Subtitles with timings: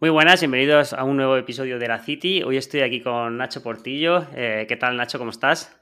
[0.00, 2.44] Muy buenas, bienvenidos a un nuevo episodio de la City.
[2.44, 4.28] Hoy estoy aquí con Nacho Portillo.
[4.32, 5.18] Eh, ¿Qué tal, Nacho?
[5.18, 5.76] ¿Cómo estás?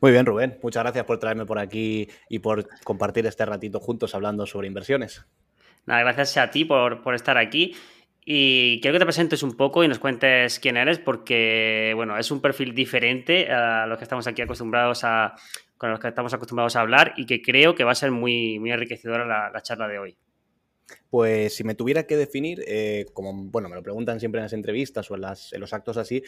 [0.00, 0.58] Muy bien, Rubén.
[0.64, 5.24] Muchas gracias por traerme por aquí y por compartir este ratito juntos hablando sobre inversiones.
[5.86, 7.76] Nada, gracias a ti por, estar aquí.
[8.24, 12.32] Y quiero que te presentes un poco y nos cuentes quién eres, porque bueno, es
[12.32, 15.36] un perfil diferente a los que estamos aquí acostumbrados a,
[15.78, 18.58] con los que estamos acostumbrados a hablar y que creo que va a ser muy,
[18.58, 20.16] muy enriquecedora la charla de hoy.
[21.12, 24.54] Pues si me tuviera que definir, eh, como bueno, me lo preguntan siempre en las
[24.54, 26.22] entrevistas o en, las, los actos así,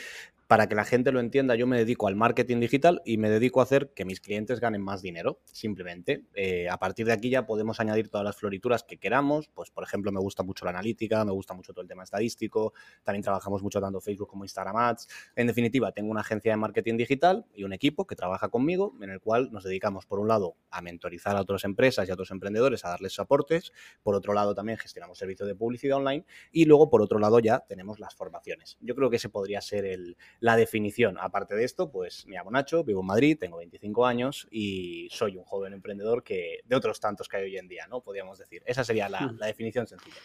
[0.46, 3.60] para que la gente lo entienda, yo me dedico al marketing digital y me dedico
[3.60, 6.26] a hacer que mis clientes ganen más dinero, simplemente.
[6.34, 9.84] Eh, a partir de aquí ya podemos añadir todas las florituras que queramos, pues por
[9.84, 13.62] ejemplo me gusta mucho la analítica, me gusta mucho todo el tema estadístico, también trabajamos
[13.62, 15.08] mucho tanto Facebook como Instagram Ads.
[15.34, 19.08] En definitiva, tengo una agencia de marketing digital y un equipo que trabaja conmigo, en
[19.08, 22.30] el cual nos dedicamos por un lado a mentorizar a otras empresas y a otros
[22.32, 26.90] emprendedores, a darles soportes, por otro lado también gestionamos servicios de publicidad online y luego
[26.90, 28.76] por otro lado ya tenemos las formaciones.
[28.80, 31.16] Yo creo que ese podría ser el, la definición.
[31.18, 35.36] Aparte de esto, pues me llamo Nacho, vivo en Madrid, tengo 25 años y soy
[35.36, 38.00] un joven emprendedor que de otros tantos que hay hoy en día, ¿no?
[38.00, 38.62] Podríamos decir.
[38.66, 39.38] Esa sería la, hmm.
[39.38, 40.16] definición sencilla.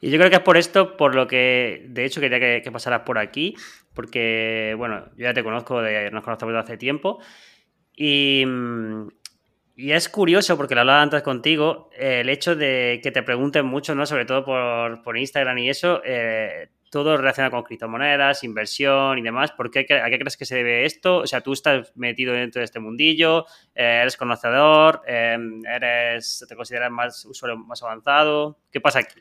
[0.00, 2.70] Y yo creo que es por esto, por lo que de hecho quería que, que
[2.70, 3.56] pasaras por aquí,
[3.94, 7.18] porque, bueno, yo ya te conozco, de, nos conocemos desde hace tiempo.
[8.00, 9.08] Y, mm,
[9.78, 13.94] y es curioso, porque lo hablaba antes contigo, el hecho de que te pregunten mucho,
[13.94, 14.06] ¿no?
[14.06, 19.52] Sobre todo por, Instagram y eso, eh, todo relacionado con criptomonedas, inversión y demás.
[19.52, 21.18] ¿Por qué, ¿A qué crees que se debe esto?
[21.18, 26.56] O sea, tú estás metido dentro de este mundillo, eh, eres conocedor, em, eres, te
[26.56, 28.58] consideras más usuario más avanzado.
[28.72, 29.20] ¿Qué pasa aquí?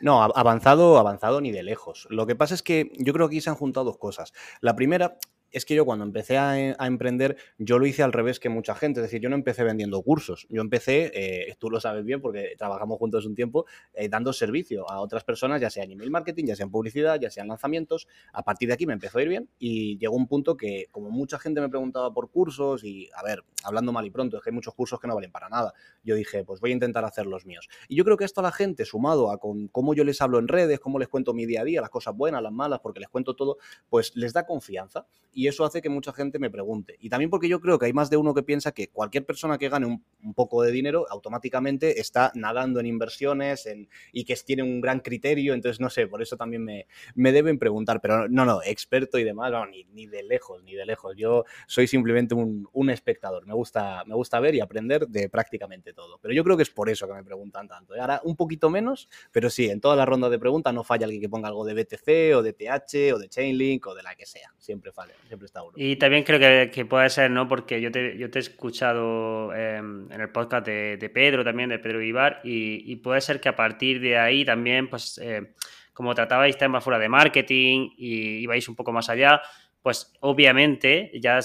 [0.00, 2.06] No, avanzado, avanzado ni de lejos.
[2.08, 4.32] Lo que pasa es que yo creo que aquí se han juntado dos cosas.
[4.62, 5.18] La primera
[5.50, 9.00] es que yo cuando empecé a, emprender, yo lo hice al revés que mucha gente.
[9.00, 10.46] Es decir, yo no empecé vendiendo cursos.
[10.48, 14.88] Yo empecé, eh, tú lo sabes bien porque trabajamos juntos un tiempo, eh, dando servicio
[14.90, 17.48] a otras personas, ya sea en email marketing, ya sea en publicidad, ya sea en
[17.48, 18.06] lanzamientos.
[18.32, 21.10] A partir de aquí me empezó a ir bien y llegó un punto que, como
[21.10, 24.50] mucha gente me preguntaba por cursos y, a ver, hablando mal y pronto, es que
[24.50, 25.72] hay muchos cursos que no valen para nada.
[26.02, 27.68] Yo dije, pues voy a intentar hacer los míos.
[27.88, 30.38] Y yo creo que esto a la gente, sumado a con cómo yo les hablo
[30.38, 33.00] en redes, cómo les cuento mi día a día, las cosas buenas, las malas, porque
[33.00, 35.06] les cuento todo, pues les da confianza
[35.46, 36.96] eso hace que mucha gente me pregunte.
[37.00, 39.58] Y también porque yo creo que hay más de uno que piensa que cualquier persona
[39.58, 43.68] que gane un, poco de dinero automáticamente está nadando en inversiones
[44.12, 47.58] y que tiene un gran criterio, entonces no sé, por eso también me, me deben
[47.58, 51.16] preguntar, pero no, no, experto y demás, no, ni, ni, de lejos, ni de lejos.
[51.16, 55.92] Yo soy simplemente un, un, espectador, me gusta, me gusta ver y aprender de prácticamente
[55.92, 56.18] todo.
[56.18, 57.94] Pero yo creo que es por eso que me preguntan tanto.
[57.94, 58.00] ¿eh?
[58.00, 61.22] Ahora un poquito menos, pero sí, en toda la ronda de preguntas no falla alguien
[61.22, 64.26] que ponga algo de BTC o de TH o de Chainlink o de la que
[64.26, 67.46] sea, siempre falla, siempre está y también creo que, puede ser, ¿no?
[67.46, 71.78] Porque yo te, yo te he escuchado em, en el podcast de, Pedro también, de
[71.78, 75.54] Pedro Ibar, y, puede ser que a partir de ahí también, pues, eh,
[75.92, 79.40] como tratabais temas fuera de marketing y ibais un poco más allá,
[79.82, 81.38] pues obviamente ya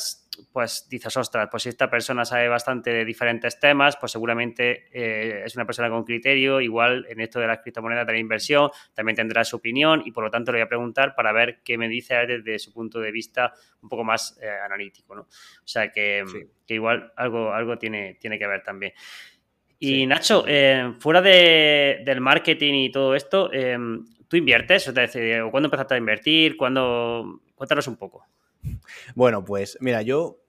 [0.51, 5.43] pues dices, ostras, pues si esta persona sabe bastante de diferentes temas, pues seguramente eh,
[5.45, 9.15] es una persona con criterio, igual en esto de las criptomonedas de la inversión, también
[9.15, 11.87] tendrá su opinión y por lo tanto le voy a preguntar para ver qué me
[11.87, 15.21] dice desde su punto de vista un poco más eh, analítico, ¿no?
[15.21, 16.23] O sea que,
[16.67, 18.93] igual algo, algo tiene, tiene que ver también.
[19.79, 23.51] Y Nacho, eh, fuera del marketing y todo esto,
[24.27, 24.87] ¿tú inviertes?
[24.87, 26.55] O sea, ¿Cuándo empezaste a invertir?
[26.55, 27.41] ¿Cuándo?
[27.55, 28.25] Cuéntanos un poco.
[29.15, 30.39] Bueno, pues mira, yo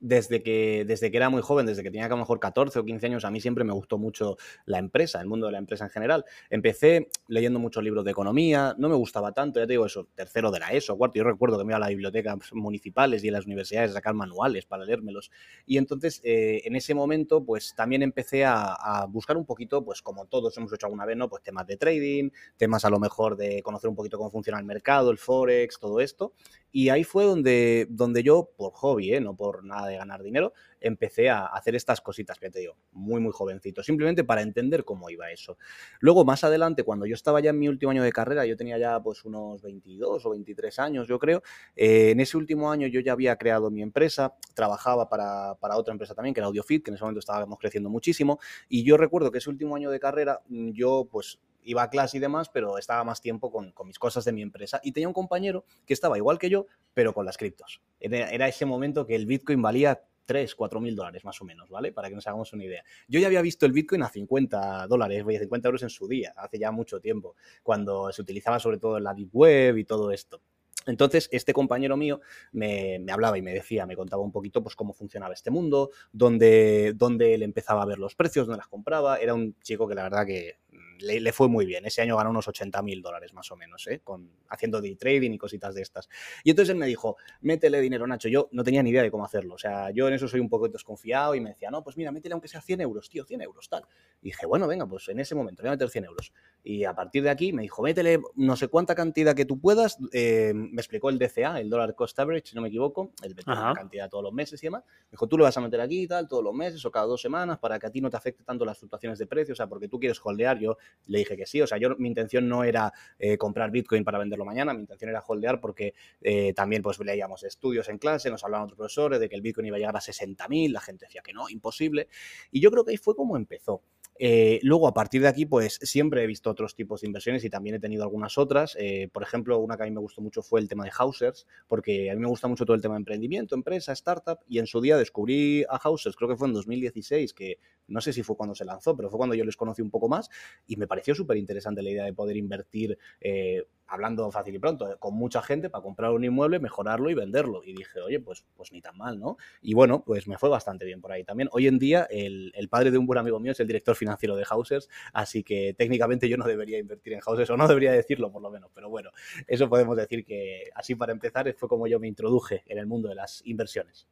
[0.00, 2.84] desde que, desde que era muy joven, desde que tenía a lo mejor 14 o
[2.84, 5.84] 15 años, a mí siempre me gustó mucho la empresa, el mundo de la empresa
[5.84, 6.24] en general.
[6.50, 10.50] Empecé leyendo muchos libros de economía, no me gustaba tanto, ya te digo eso, tercero
[10.50, 11.16] de la ESO, cuarto.
[11.16, 14.14] Yo recuerdo que me iba a las bibliotecas municipales y en las universidades a sacar
[14.14, 15.30] manuales para leérmelos.
[15.64, 20.02] Y entonces, eh, en ese momento, pues también empecé a, a, buscar un poquito, pues
[20.02, 21.28] como todos hemos hecho alguna vez, ¿no?
[21.28, 24.64] Pues temas de trading, temas a lo mejor de conocer un poquito cómo funciona el
[24.64, 26.32] mercado, el forex, todo esto.
[26.72, 29.20] Y ahí fue donde, donde yo, por hobby, ¿eh?
[29.20, 33.20] no por nada de ganar dinero, empecé a hacer estas cositas, que te digo, muy,
[33.20, 35.58] muy jovencito, simplemente para entender cómo iba eso.
[36.00, 38.78] Luego, más adelante, cuando yo estaba ya en mi último año de carrera, yo tenía
[38.78, 41.42] ya pues unos 22 o 23 años, yo creo,
[41.74, 45.92] eh, en ese último año yo ya había creado mi empresa, trabajaba para, para otra
[45.92, 48.38] empresa también, que era AudioFit, que en ese momento estábamos creciendo muchísimo,
[48.68, 52.20] y yo recuerdo que ese último año de carrera, yo pues iba a clase y
[52.20, 54.80] demás, pero estaba más tiempo con, mis cosas de mi empresa.
[54.82, 57.82] Y tenía un compañero que estaba igual que yo, pero con las criptos.
[58.00, 61.92] Era, ese momento que el Bitcoin valía 3, 4 mil dólares más o menos, ¿vale?
[61.92, 62.82] Para que nos hagamos una idea.
[63.08, 66.58] Yo ya había visto el Bitcoin a 50 dólares, 50 euros en su día, hace
[66.58, 70.40] ya mucho tiempo, cuando se utilizaba sobre todo en la Deep Web y todo esto.
[70.86, 72.20] Entonces, este compañero mío
[72.52, 76.92] me, hablaba y me decía, me contaba un poquito pues cómo funcionaba este mundo, dónde,
[76.94, 79.18] dónde él empezaba a ver los precios, dónde las compraba.
[79.18, 80.58] Era un chico que la verdad que
[81.00, 81.84] le, fue muy bien.
[81.86, 84.00] Ese año ganó unos 80 mil dólares más o menos, ¿eh?
[84.02, 86.08] Con, haciendo day trading y cositas de estas.
[86.44, 88.28] Y entonces él me dijo, métele dinero, Nacho.
[88.28, 89.54] Yo no tenía ni idea de cómo hacerlo.
[89.54, 92.12] O sea, yo en eso soy un poco desconfiado y me decía, no, pues mira,
[92.12, 93.84] métele aunque sea 100 euros, tío, 100 euros, tal.
[94.22, 96.32] Y dije, bueno, venga, pues en ese momento voy a meter 100 euros.
[96.62, 99.98] Y a partir de aquí me dijo, métele no sé cuánta cantidad que tú puedas.
[100.12, 103.74] Eh, me explicó el DCA, el Dollar Cost Average, si no me equivoco, el la
[103.74, 104.84] cantidad todos los meses y demás.
[104.86, 107.06] Me dijo, tú lo vas a meter aquí y tal, todos los meses o cada
[107.06, 109.58] dos semanas para que a ti no te afecte tanto las fluctuaciones de precios, o
[109.58, 110.58] sea, porque tú quieres holdear.
[110.58, 114.04] Yo le dije que sí, o sea, yo mi intención no era eh, comprar Bitcoin
[114.04, 118.30] para venderlo mañana, mi intención era holdear porque eh, también pues leíamos estudios en clase,
[118.30, 121.06] nos hablaban otros profesores de que el Bitcoin iba a llegar a 60.000, la gente
[121.06, 122.08] decía que no, imposible.
[122.50, 123.82] Y yo creo que ahí fue como empezó.
[124.18, 127.50] Eh, luego, a partir de aquí, pues siempre he visto otros tipos de inversiones y
[127.50, 128.76] también he tenido algunas otras.
[128.78, 131.46] Eh, por ejemplo, una que a mí me gustó mucho fue el tema de Hausers,
[131.68, 134.66] porque a mí me gusta mucho todo el tema de emprendimiento, empresa, startup, y en
[134.66, 137.58] su día descubrí a Hausers, creo que fue en 2016, que
[137.88, 140.08] no sé si fue cuando se lanzó, pero fue cuando yo les conocí un poco
[140.08, 140.28] más
[140.66, 144.96] y me pareció súper interesante la idea de poder invertir eh, hablando fácil y pronto,
[144.98, 147.62] con mucha gente para comprar un inmueble, mejorarlo y venderlo.
[147.64, 149.36] Y dije, oye, pues, pues ni tan mal, ¿no?
[149.62, 151.48] Y bueno, pues me fue bastante bien por ahí también.
[151.52, 154.05] Hoy en día, el, padre de un buen amigo mío es el director financiero
[154.36, 158.32] de Houses, así que técnicamente yo no debería invertir en Houses, o no debería decirlo
[158.32, 159.10] por lo menos, pero bueno,
[159.46, 163.08] eso podemos decir que así para empezar fue como yo me introduje en el mundo
[163.08, 164.08] de las inversiones.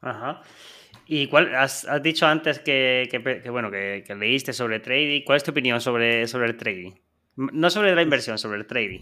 [0.00, 0.42] Ajá.
[1.06, 3.08] ¿Y cuál has, dicho antes que,
[3.50, 5.22] bueno, que, leíste sobre trading?
[5.24, 6.92] ¿Cuál es tu opinión sobre, sobre el trading?
[7.36, 9.00] No sobre la inversión, sobre el trading.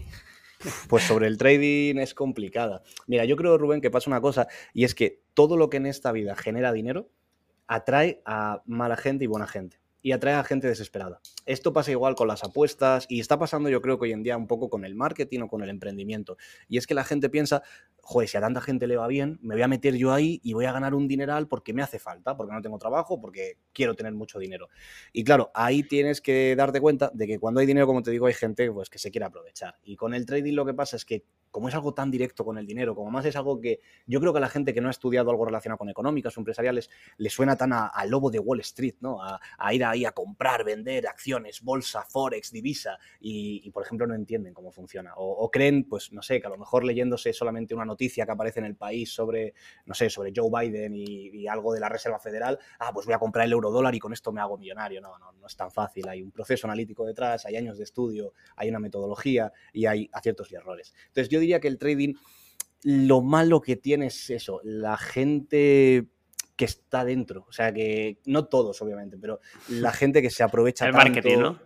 [0.87, 2.81] Pues sobre el trading es complicada.
[3.07, 5.85] Mira, yo creo, Rubén, que pasa una cosa, y es que todo lo que en
[5.85, 7.09] esta vida genera dinero
[7.67, 11.19] atrae a mala gente y buena gente y atrae a gente desesperada.
[11.47, 14.37] Esto pasa igual con las apuestas y está pasando yo creo que hoy en día
[14.37, 16.37] un poco con el marketing o con el emprendimiento.
[16.67, 17.63] Y es que la gente piensa,
[18.03, 20.53] joder, si a tanta gente le va bien, me voy a meter yo ahí y
[20.53, 23.95] voy a ganar un dineral porque me hace falta, porque no tengo trabajo, porque quiero
[23.95, 24.69] tener mucho dinero.
[25.11, 28.27] Y claro, ahí tienes que darte cuenta de que cuando hay dinero, como te digo,
[28.27, 29.79] hay gente pues, que se quiere aprovechar.
[29.81, 31.23] Y con el trading lo que pasa es que
[31.55, 34.33] como es algo tan directo con el dinero, como más es algo que yo creo
[34.33, 37.29] que a la gente que no ha estudiado algo relacionado con económicas o empresariales le
[37.29, 39.19] suena tan al lobo de Wall Street, ¿no?
[39.23, 44.53] A, ir ahí a comprar, vender acciones, bolsa, forex, divisa y, por ejemplo no entienden
[44.53, 48.25] cómo funciona o, creen, pues no sé, que a lo mejor leyéndose solamente una noticia
[48.25, 49.53] que aparece en el país sobre,
[49.85, 53.19] no sé, sobre Joe Biden y, algo de la Reserva Federal, ah, pues voy a
[53.19, 54.99] comprar el euro dólar y con esto me hago millonario.
[54.99, 56.09] No, no, no es tan fácil.
[56.09, 60.51] Hay un proceso analítico detrás, hay años de estudio, hay una metodología y hay aciertos
[60.51, 60.93] y errores.
[61.07, 62.15] Entonces yo diría que el trading,
[62.83, 66.07] lo malo que tiene es eso, la gente
[66.55, 67.45] que está dentro.
[67.47, 69.39] O sea, que no todos, obviamente, pero
[69.69, 71.59] la gente que se aprovecha el marketing, ¿no?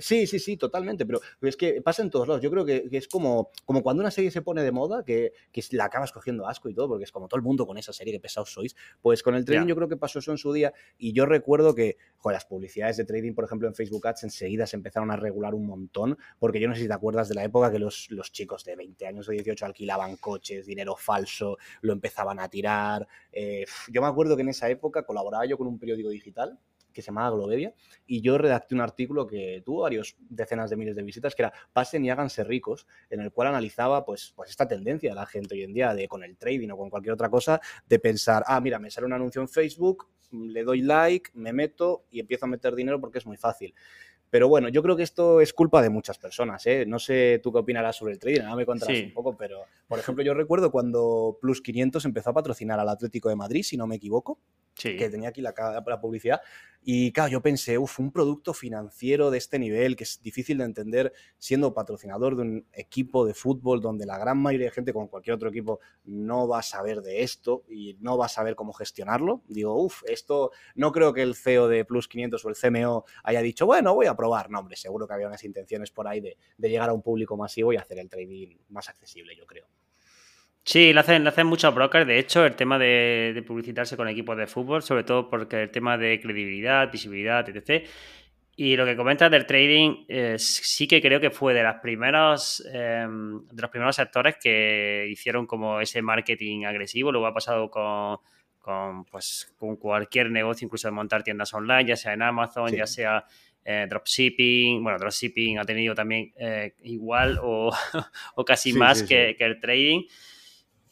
[0.00, 2.42] Sí, sí, sí, totalmente, pero es que pasa en todos lados.
[2.42, 5.62] Yo creo que, es como, como cuando una serie se pone de moda, que, que,
[5.72, 8.14] la acabas cogiendo asco y todo, porque es como todo el mundo con esa serie,
[8.14, 8.74] que pesados sois.
[9.00, 11.74] Pues con el trading yo creo que pasó eso en su día y yo recuerdo
[11.74, 15.16] que, joder, las publicidades de trading, por ejemplo, en Facebook Ads enseguida se empezaron a
[15.16, 18.10] regular un montón, porque yo no sé si te acuerdas de la época que los,
[18.10, 23.06] los chicos de 20 años o 18 alquilaban coches, dinero falso, lo empezaban a tirar.
[23.32, 26.58] Eh, yo me acuerdo que en esa época colaboraba yo con un periódico digital
[26.92, 27.74] que se llamaba Globedia,
[28.06, 31.52] y yo redacté un artículo que tuvo varios decenas de miles de visitas, que era
[31.72, 35.54] Pasen y háganse ricos, en el cual analizaba pues, pues esta tendencia de la gente
[35.54, 38.60] hoy en día de con el trading o con cualquier otra cosa, de pensar, ah,
[38.60, 42.48] mira, me sale un anuncio en Facebook, le doy like, me meto y empiezo a
[42.48, 43.74] meter dinero porque es muy fácil.
[44.30, 46.64] Pero bueno, yo creo que esto es culpa de muchas personas.
[46.66, 46.84] ¿eh?
[46.86, 49.98] No sé tú qué opinarás sobre el trading, no me contarás un poco, pero por
[49.98, 53.88] ejemplo, yo recuerdo cuando Plus 500 empezó a patrocinar al Atlético de Madrid, si no
[53.88, 54.38] me equivoco,
[54.74, 55.54] que tenía aquí la,
[55.86, 56.40] la, publicidad.
[56.82, 60.64] Y claro, yo pensé, uff, un producto financiero de este nivel que es difícil de
[60.64, 65.08] entender siendo patrocinador de un equipo de fútbol donde la gran mayoría de gente con
[65.08, 68.72] cualquier otro equipo no va a saber de esto y no va a saber cómo
[68.72, 69.42] gestionarlo.
[69.46, 73.42] Digo, uff, esto no creo que el CEO de Plus 500 o el CMO haya
[73.42, 74.48] dicho, bueno, voy a probar.
[74.48, 77.36] No, hombre, seguro que había unas intenciones por ahí de, de llegar a un público
[77.36, 79.66] masivo y hacer el trading más accesible, yo creo.
[80.64, 82.06] Sí, lo hacen, hacen muchos brokers.
[82.06, 85.96] De hecho, el tema de, publicitarse con equipos de fútbol, sobre todo porque el tema
[85.96, 87.86] de credibilidad, visibilidad, etc.
[88.56, 92.62] Y lo que comentas del trading, eh, sí que creo que fue de, las primeros,
[92.72, 97.10] em, de los primeros sectores que hicieron como ese marketing agresivo.
[97.10, 98.18] Luego ha pasado con,
[98.58, 102.86] con, pues, con cualquier negocio, incluso de montar tiendas online, ya sea en Amazon, ya
[102.86, 103.24] sea
[103.64, 107.70] eh, dropshipping, bueno, dropshipping ha tenido también eh, igual o,
[108.46, 110.02] casi más que, el trading.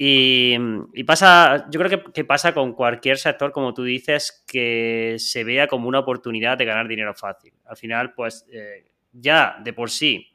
[0.00, 0.56] Y,
[1.04, 5.88] pasa, yo creo que, pasa con cualquier sector, como tú dices, que se vea como
[5.88, 7.52] una oportunidad de ganar dinero fácil.
[7.66, 10.28] Al final, pues eh, ya de por sí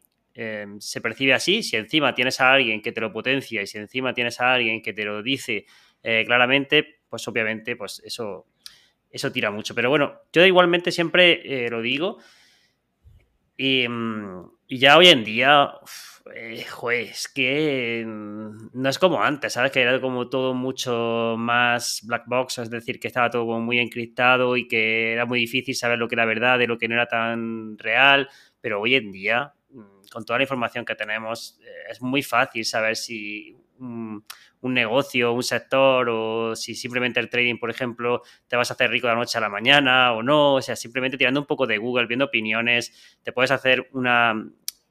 [0.79, 1.61] se percibe así.
[1.61, 4.81] Si encima tienes a alguien que te lo potencia y si encima tienes a alguien
[4.81, 5.65] que te lo dice
[6.01, 8.47] claramente, pues obviamente, pues eso
[9.13, 9.73] eso tira mucho.
[9.75, 12.17] Pero bueno, yo igualmente siempre eh, lo digo.
[13.57, 15.71] Mm, y, ya hoy en día,
[16.25, 19.71] es que no es como antes, ¿sabes?
[19.71, 24.55] Que era como todo mucho más black box, es decir, que estaba todo muy encriptado
[24.55, 27.07] y que era muy difícil saber lo que era verdad de lo que no era
[27.07, 28.29] tan real.
[28.61, 32.63] Pero hoy en día, mm, con toda la información que tenemos, eh, es muy fácil
[32.63, 33.57] saber si
[34.63, 38.89] un negocio, un sector, o si simplemente el trading, por ejemplo, te vas a hacer
[38.89, 40.55] rico de la noche a la mañana o no.
[40.55, 44.33] O sea, simplemente tirando un poco de Google, viendo opiniones, te puedes hacer una,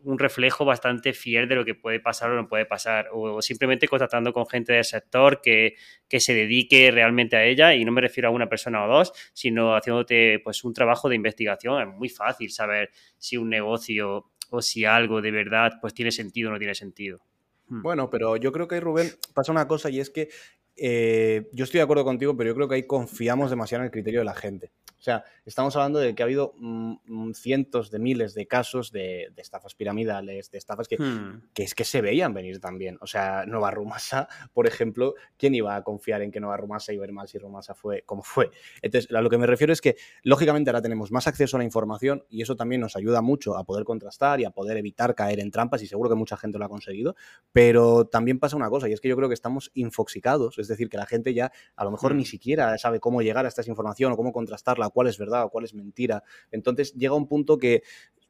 [0.05, 3.89] un reflejo bastante fiel de lo que puede pasar o no puede pasar, o simplemente
[3.89, 5.75] contactando con gente del sector que,
[6.09, 9.13] que, se dedique realmente a ella, y no me refiero a una persona o dos,
[9.33, 11.83] sino haciéndote pues un trabajo de investigación.
[11.83, 16.51] Es muy fácil saber si un negocio o si algo de verdad pues tiene sentido
[16.51, 17.21] o no tiene sentido.
[17.69, 17.83] Hmm.
[17.83, 20.29] Bueno, pero yo creo que Rubén pasa una cosa y es que
[20.77, 23.93] eh, yo estoy de acuerdo contigo, pero yo creo que ahí confiamos demasiado en el
[23.93, 24.73] criterio de la gente.
[25.03, 28.93] O sea, estamos hablando de que ha habido mm, mm, cientos de miles de casos
[28.93, 31.49] de, estafas piramidales, de estafas que, hmm.
[31.53, 32.99] que, es que se veían venir también.
[33.01, 37.03] O sea, Nueva Rumasa, por ejemplo, ¿quién iba a confiar en que Nueva Rumasa iba
[37.05, 38.53] a ir mal si Rumasa fue como fue?
[38.81, 41.65] Entonces, a lo que me refiero es que, lógicamente, ahora tenemos más acceso a la
[41.65, 45.41] información y eso también nos ayuda mucho a poder contrastar y a poder evitar caer
[45.41, 47.17] en trampas y seguro que mucha gente lo ha conseguido,
[47.51, 50.89] pero también pasa una cosa y es que yo creo que estamos infoxicados, es decir,
[50.89, 52.27] que la gente ya a lo mejor ni hmm.
[52.27, 55.65] siquiera sabe cómo llegar a esta información o cómo contrastarla cuál es verdad o cuál
[55.65, 56.23] es mentira.
[56.51, 57.83] Entonces llega un punto que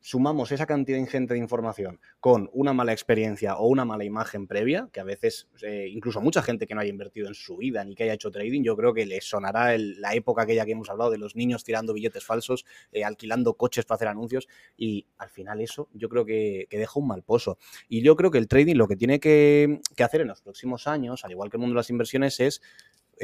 [0.03, 4.89] sumamos esa cantidad ingente de información con una mala experiencia o una mala imagen previa,
[4.93, 7.95] que a veces, eh, incluso mucha gente que no haya invertido en su vida ni
[7.95, 11.13] que haya hecho trading, yo creo que le sonará la época aquella que hemos hablado
[11.13, 15.61] de los niños tirando billetes falsos, eh, alquilando coches para hacer anuncios, y al final
[15.61, 17.59] eso yo creo que, deja un mal pozo.
[17.89, 21.25] Y yo creo que el trading lo que tiene que hacer en los próximos años,
[21.25, 22.61] al igual que el mundo de las inversiones, es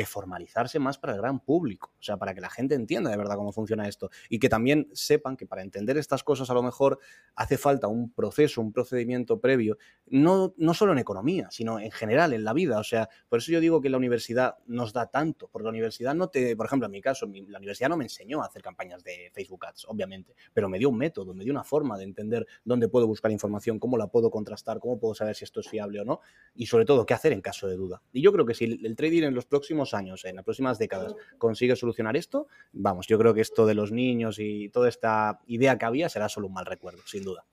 [0.07, 3.37] formalizarse más para el gran público, o sea, para que la gente entienda de verdad
[3.37, 6.99] cómo funciona esto y que también sepan que para entender estas cosas a lo mejor
[7.35, 12.33] hace falta un proceso, un procedimiento previo, no, no solo en economía, sino en general,
[12.33, 15.49] en la vida, o sea, por eso yo digo que la universidad nos da tanto,
[15.49, 18.43] porque la universidad no te, por ejemplo, en mi caso, la universidad no me enseñó
[18.43, 21.65] a hacer campañas de Facebook Ads, obviamente, pero me dio un método, me dio una
[21.65, 25.45] forma de entender dónde puedo buscar información, cómo la puedo contrastar, cómo puedo saber si
[25.45, 26.21] esto es fiable o no,
[26.55, 28.03] y sobre todo, qué hacer en caso de duda.
[28.13, 31.15] Y yo creo que si el trading en los próximos años, en las próximas décadas,
[31.39, 35.79] consigue solucionar esto, vamos, yo creo que esto de los niños y toda esta idea
[35.79, 37.45] que había será solo un mal recuerdo, sin duda.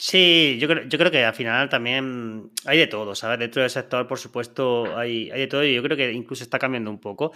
[0.00, 3.40] Sí, yo creo, yo creo que al final también hay de todo, ¿sabes?
[3.40, 6.56] Dentro del sector, por supuesto, hay, hay de todo y yo creo que incluso está
[6.56, 7.32] cambiando un poco,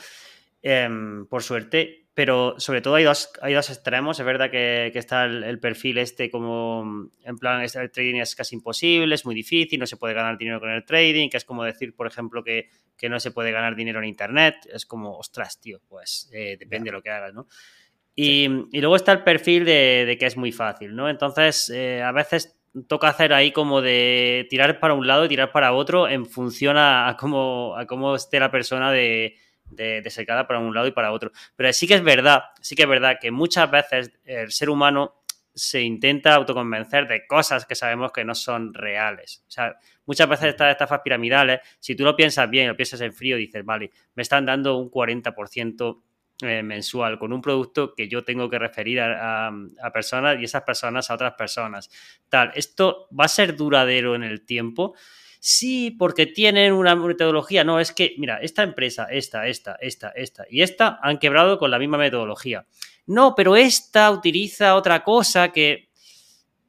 [0.62, 4.20] em, por suerte pero sobre todo hay dos, hay dos extremos.
[4.20, 9.14] Es verdad que, está el, perfil este como, en plan, el trading es casi imposible,
[9.14, 11.94] es muy difícil, no se puede ganar dinero con el trading, que es como decir,
[11.94, 12.68] por ejemplo, que,
[13.08, 14.56] no se puede ganar dinero en Internet.
[14.72, 17.48] Es como, ostras, tío, pues eh, depende de lo que hagas, ¿no?
[18.14, 21.08] Y, luego está el perfil de, que es muy fácil, ¿no?
[21.08, 25.50] Entonces, eh, a veces toca hacer ahí como de tirar para un lado y tirar
[25.50, 29.34] para otro en función a cómo, a cómo esté la persona de
[29.74, 31.32] de, secada para un lado y para otro.
[31.56, 35.22] Pero sí que es verdad, sí que es verdad que muchas veces el ser humano
[35.54, 39.44] se intenta autoconvencer de cosas que sabemos que no son reales.
[39.46, 39.76] O sea,
[40.06, 43.64] muchas veces estas estafas piramidales, si tú lo piensas bien, lo piensas en frío, dices,
[43.64, 46.02] vale, me están dando un 40%
[46.40, 50.62] eh, mensual con un producto que yo tengo que referir a, a, personas y esas
[50.62, 51.90] personas a otras personas.
[52.28, 54.94] Tal, esto va a ser duradero en el tiempo
[55.42, 57.64] sí, porque tienen una metodología.
[57.64, 61.72] No, es que, mira, esta empresa, esta, esta, esta, esta y esta han quebrado con
[61.72, 62.64] la misma metodología.
[63.06, 65.88] No, pero esta utiliza otra cosa que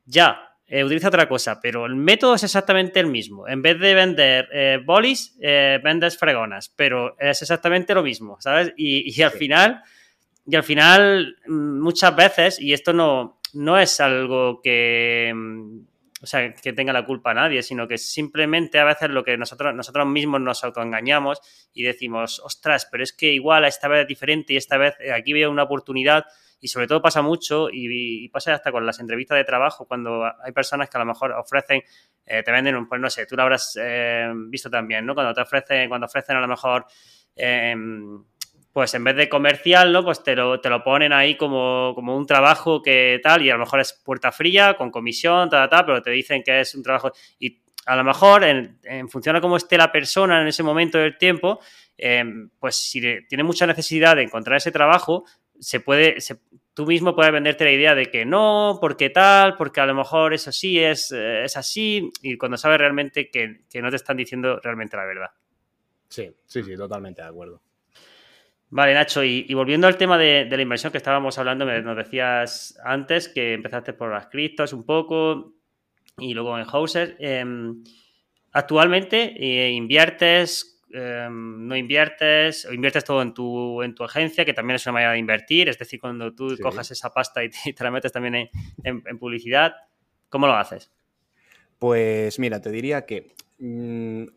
[0.06, 3.48] ya, eh, utiliza otra cosa, pero el método es exactamente el mismo.
[3.48, 8.74] En vez de vender eh, bolis, eh, vendes fregonas, pero es exactamente lo mismo, ¿sabes?
[8.76, 9.84] Y, al final,
[10.48, 15.93] y al final, mm, muchas veces, y esto no, no es algo que mm,
[16.24, 19.38] o sea, que tenga la culpa a nadie, sino que simplemente a veces lo que
[19.38, 21.42] nosotros, nosotros mismos nos autoengañamos
[21.74, 25.12] y decimos, ostras, pero es que igual esta vez es diferente y esta vez eh,
[25.12, 26.24] aquí veo una oportunidad
[26.62, 30.54] y sobre todo pasa mucho y, pasa hasta con las entrevistas de trabajo cuando hay
[30.54, 31.84] personas que a lo mejor ofrecen,
[32.26, 35.14] eh, te venden un, pues no sé, tú lo habrás eh, visto también, ¿no?
[35.14, 36.86] Cuando te ofrecen, cuando ofrecen a lo mejor...
[37.36, 38.24] Em,
[38.74, 40.04] pues en vez de comercial, ¿no?
[40.04, 43.54] Pues te lo, te lo ponen ahí como, como, un trabajo que tal, y a
[43.54, 46.82] lo mejor es puerta fría, con comisión, tal, tal, pero te dicen que es un
[46.82, 47.12] trabajo.
[47.38, 51.18] Y a lo mejor, en, función de cómo esté la persona en ese momento del
[51.20, 51.60] tiempo,
[51.98, 53.00] em, pues si
[53.30, 55.26] tiene mucha necesidad de encontrar ese trabajo,
[55.60, 56.18] se puede,
[56.74, 60.34] tú mismo puedes venderte la idea de que no, porque tal, porque a lo mejor
[60.34, 64.60] eso sí es, eh, es así, y cuando sabes realmente que, no te están diciendo
[64.62, 65.30] realmente la verdad.
[66.10, 67.62] Sí, sí, sí, totalmente de acuerdo.
[68.76, 73.30] Vale, Nacho, y, volviendo al tema de, la inversión que estábamos hablando, nos decías antes
[73.30, 75.54] que empezaste por las criptos un poco
[76.18, 77.16] y luego en Houser.
[77.20, 77.84] Em,
[78.52, 84.54] actualmente eh, inviertes Em, no inviertes o inviertes todo en tu, en tu agencia, que
[84.54, 87.84] también es una manera de invertir, es decir, cuando tú cojas esa pasta y te,
[87.84, 88.52] la metes también
[88.84, 89.74] en publicidad,
[90.30, 90.92] ¿cómo lo haces?
[91.80, 93.34] Pues mira, te diría que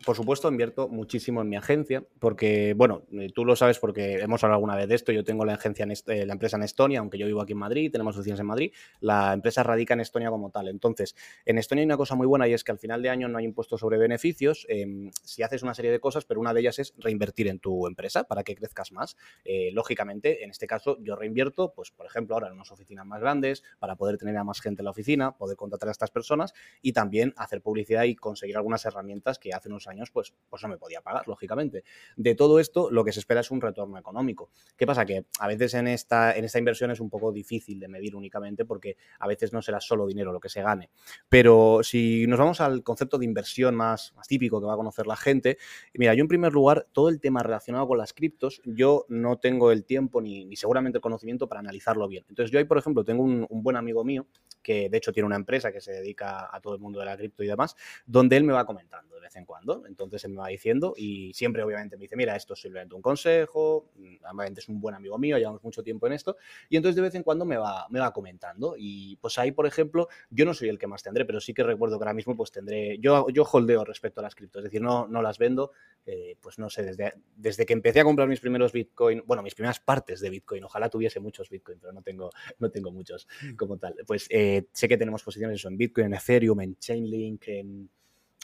[0.05, 4.41] por supuesto, invierto muchísimo en mi agencia, porque, bueno, eh, tú lo sabes porque hemos
[4.43, 5.11] hablado alguna vez de esto.
[5.11, 7.57] Yo tengo la, agencia en eh, la empresa en Estonia, aunque yo vivo aquí en
[7.57, 8.71] Madrid, tenemos oficinas en Madrid.
[9.01, 10.69] La empresa radica en Estonia como tal.
[10.69, 11.13] Entonces,
[11.45, 13.37] en Estonia hay una cosa muy buena y es que al final de año no
[13.37, 16.79] hay impuesto sobre beneficios em, si haces una serie de cosas, pero una de ellas
[16.79, 19.17] es reinvertir en tu empresa para que crezcas más.
[19.43, 23.19] Eh, lógicamente, en este caso, yo reinvierto, pues, por ejemplo, ahora en unas oficinas más
[23.19, 26.53] grandes para poder tener a más gente en la oficina, poder contratar a estas personas
[26.81, 30.69] y también hacer publicidad y conseguir algunas herramientas que hace unos años pues, pues no
[30.69, 31.83] me podía pagar, lógicamente.
[32.15, 34.49] De todo esto, lo que se espera es un retorno económico.
[34.77, 35.05] ¿Qué pasa?
[35.05, 38.65] Que a veces en esta, en esta inversión es un poco difícil de medir únicamente
[38.65, 40.89] porque a veces no será solo dinero lo que se gane.
[41.27, 45.07] Pero si nos vamos al concepto de inversión más, más típico que va a conocer
[45.07, 45.57] la gente,
[45.93, 49.71] mira, yo en primer lugar, todo el tema relacionado con las criptos, yo no tengo
[49.71, 52.25] el tiempo ni, ni seguramente el conocimiento para analizarlo bien.
[52.29, 54.27] Entonces yo ahí, por ejemplo, tengo un, un buen amigo mío
[54.61, 57.15] que de hecho tiene una empresa que se dedica a todo el mundo de la
[57.15, 59.83] cripto y demás, donde él me va comentando de vez en cuando.
[59.87, 63.01] Entonces él me va diciendo y siempre obviamente me dice, mira, esto es simplemente un
[63.01, 63.91] consejo,
[64.31, 66.37] obviamente es un buen amigo mío, llevamos mucho tiempo en esto,
[66.69, 68.75] y entonces de vez en cuando me va, me va comentando.
[68.77, 71.63] Y pues ahí, por ejemplo, yo no soy el que más tendré, pero sí que
[71.63, 74.81] recuerdo que ahora mismo pues tendré, yo, yo holdeo respecto a las criptos, es decir,
[74.81, 75.71] no, no las vendo,
[76.05, 79.55] eh, pues no sé, desde, desde que empecé a comprar mis primeros Bitcoin, bueno, mis
[79.55, 82.29] primeras partes de Bitcoin, ojalá tuviese muchos Bitcoin, pero no tengo,
[82.59, 83.55] no tengo muchos mm.
[83.55, 83.95] como tal.
[84.05, 87.89] Pues eh, sé que tenemos posiciones en Bitcoin, en Ethereum, en Chainlink, en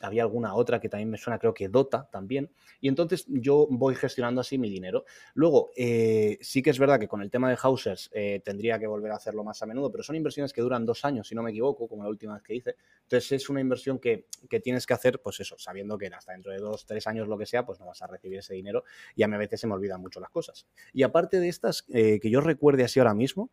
[0.01, 2.49] había alguna otra que también me suena, creo que Dota también.
[2.81, 5.05] Y entonces yo voy gestionando así mi dinero.
[5.33, 8.87] Luego, eh, sí que es verdad que con el tema de Hausers eh, tendría que
[8.87, 11.43] volver a hacerlo más a menudo, pero son inversiones que duran dos años, si no
[11.43, 12.75] me equivoco, como la última vez que hice.
[13.03, 14.25] Entonces es una inversión que,
[14.63, 17.45] tienes que hacer, pues eso, sabiendo que hasta dentro de dos, tres años, lo que
[17.45, 18.83] sea, pues no vas a recibir ese dinero
[19.15, 20.67] y a mí a veces se me olvidan mucho las cosas.
[20.93, 23.49] Y aparte de estas, eh, que yo recuerde así ahora mismo,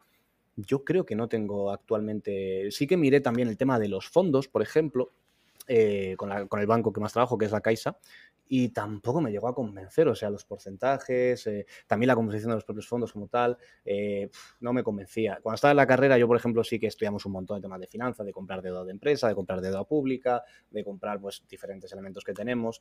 [0.56, 2.70] yo creo que no tengo actualmente.
[2.70, 5.12] Sí que miré también el tema de los fondos, por ejemplo,
[5.72, 7.96] eh, con, el banco que más trabajo, que es la Caixa,
[8.48, 12.56] y tampoco me llegó a convencer, o sea, los porcentajes, eh, también la composición de
[12.56, 14.28] los propios fondos como tal, eh,
[14.58, 15.38] no me convencía.
[15.40, 17.78] Cuando estaba en la carrera, yo, por ejemplo, sí que estudiamos un montón de temas
[17.78, 21.92] de finanzas, de comprar deuda de empresa, de comprar deuda pública, de comprar, pues, diferentes
[21.92, 22.80] elementos que tenemos,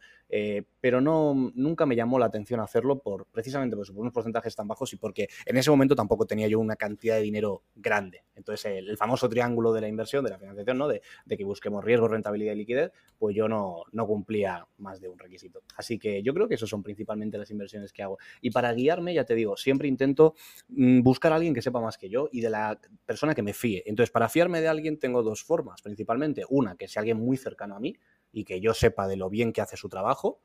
[0.81, 4.93] pero no, nunca me llamó la atención hacerlo por, precisamente por unos porcentajes tan bajos
[4.93, 8.23] y porque en ese momento tampoco tenía yo una cantidad de dinero grande.
[8.33, 10.87] Entonces, el, famoso triángulo de la inversión, de la financiación, ¿no?
[10.87, 12.78] De, de que busquemos riesgo, rentabilidad y liquidez,
[13.17, 15.61] pues yo no, no cumplía más de un requisito.
[15.75, 18.17] Así que yo creo que esos son principalmente las inversiones que hago.
[18.41, 20.35] Y para guiarme, ya te digo, siempre intento
[20.69, 23.53] mm, buscar a alguien que sepa más que yo y de la persona que me
[23.53, 23.83] fíe.
[23.85, 26.43] Entonces, para fiarme de alguien tengo dos formas, principalmente.
[26.49, 27.97] Una, que sea alguien muy cercano a mí
[28.31, 30.39] y que yo sepa de lo bien que hace su trabajo,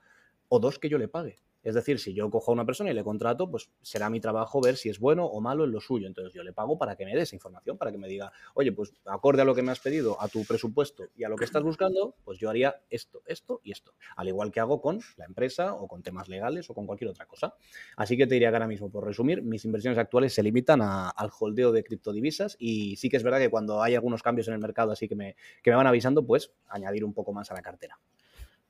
[0.55, 1.37] o dos, que yo le pague.
[1.65, 4.61] Es decir, si yo cojo a una persona y le contrato, pues será mi trabajo
[4.61, 6.07] ver si es bueno o malo en lo suyo.
[6.07, 8.71] Entonces yo le pago para que me dé esa información, para que me diga, oye,
[8.71, 11.47] pues acorde a lo que me has pedido, a tu presupuesto y a lo que
[11.47, 13.95] estás buscando, pues yo haría esto, esto y esto.
[14.15, 17.25] Al igual que hago con la empresa o con temas legales o con cualquier otra
[17.25, 17.55] cosa.
[17.97, 21.31] Así que te diría que ahora mismo, por resumir, mis inversiones actuales se limitan al
[21.41, 24.61] holdeo de criptodivisas y sí que es verdad que cuando hay algunos cambios en el
[24.61, 27.63] mercado así que me, que me van avisando, pues añadir un poco más a la
[27.63, 27.99] cartera.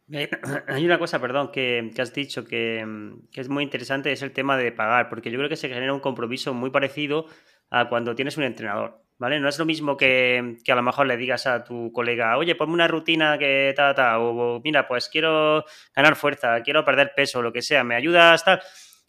[0.69, 2.85] Hay una cosa, perdón, que, has dicho que,
[3.33, 6.01] es muy interesante, es el tema de pagar, porque yo creo que se genera un
[6.01, 7.27] compromiso muy parecido
[7.71, 9.41] a cuando tienes un entrenador, ¿vale?
[9.41, 12.75] No es lo mismo que, a lo mejor le digas a tu colega, oye, ponme
[12.75, 15.65] una rutina que ta, ta, o mira, pues quiero
[15.95, 18.61] ganar fuerza, quiero perder peso, lo que sea, me ayudas, tal,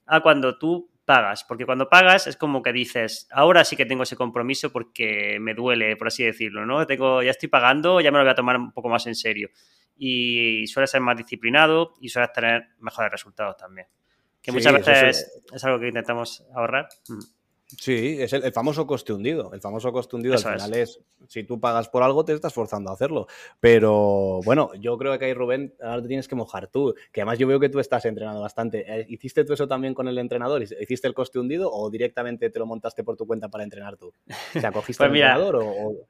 [0.06, 4.04] a cuando tú pagas, porque cuando pagas es como que dices, ahora sí que tengo
[4.04, 6.88] ese compromiso porque me duele, por así decirlo, ¿no?
[6.88, 9.50] Tengo, ya estoy pagando, ya me lo voy a tomar un poco más en serio
[9.98, 13.88] y suele ser más disciplinado y suele tener mejores resultados también.
[14.42, 15.64] Que muchas veces es...
[15.64, 16.88] algo que intentamos ahorrar.
[17.08, 17.20] Mm.
[17.68, 19.52] Sí, es el, famoso coste hundido.
[19.52, 21.00] El famoso coste hundido al final es.
[21.28, 23.26] si tú pagas por algo, te estás forzando a hacerlo.
[23.60, 26.94] Pero bueno, yo creo que ahí, Rubén, ahora te tienes que mojar tú.
[27.12, 28.86] Que además yo veo que tú estás entrenando bastante.
[28.88, 30.62] Eh, ¿Hiciste tú eso también con el entrenador?
[30.62, 34.14] ¿Hiciste el coste hundido o directamente te lo montaste por tu cuenta para entrenar tú?
[34.56, 36.08] O sea, ¿cogiste pues el entrenador o.?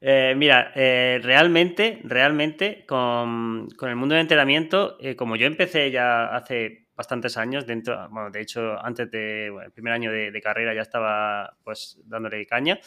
[0.00, 6.86] Eh, mira, eh, realmente, realmente, con, el mundo del entrenamiento, como yo empecé ya hace
[6.94, 11.56] bastantes años dentro, bueno, de hecho, antes de, el primer año de, carrera ya estaba
[11.62, 12.78] pues dándole caña.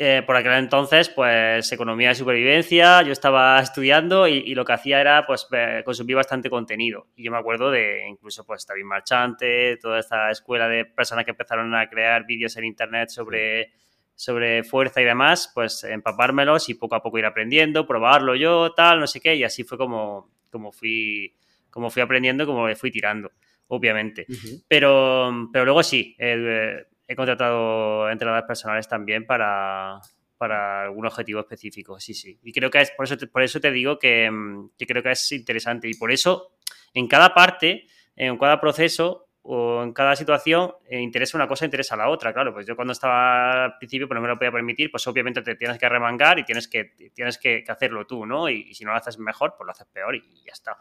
[0.00, 5.00] Eh, por aquel entonces, pues economía de supervivencia, yo estaba estudiando y, lo que hacía
[5.00, 5.48] era pues
[5.84, 7.08] consumir bastante contenido.
[7.16, 11.32] Y yo me acuerdo de incluso pues David Marchante, toda esta escuela de personas que
[11.32, 13.72] empezaron a crear vídeos en internet sobre,
[14.18, 18.98] sobre fuerza y demás, pues empapármelos y poco a poco ir aprendiendo, probarlo yo, tal,
[18.98, 21.36] no sé qué, y así fue como, como fui
[21.70, 23.30] como fui aprendiendo, como me fui tirando,
[23.68, 24.26] obviamente.
[24.66, 30.00] pero, pero luego sí, he, contratado entrenadores personales también para,
[30.36, 32.40] para algún objetivo específico, sí, sí.
[32.42, 34.28] Y creo que es, por eso te, por eso te digo que,
[34.76, 35.88] creo que es interesante.
[35.88, 36.56] Y por eso,
[36.92, 41.96] en cada parte, en cada proceso o en cada situación, eh, interesa una cosa, interesa
[41.96, 42.34] la otra.
[42.34, 45.40] Claro, pues yo cuando estaba al principio, pues no me lo podía permitir, pues obviamente
[45.40, 48.50] te tienes que remangar y tienes que, tienes que, hacerlo tú, ¿no?
[48.50, 50.76] Y, y, si no lo haces mejor, pues lo haces peor y ya está.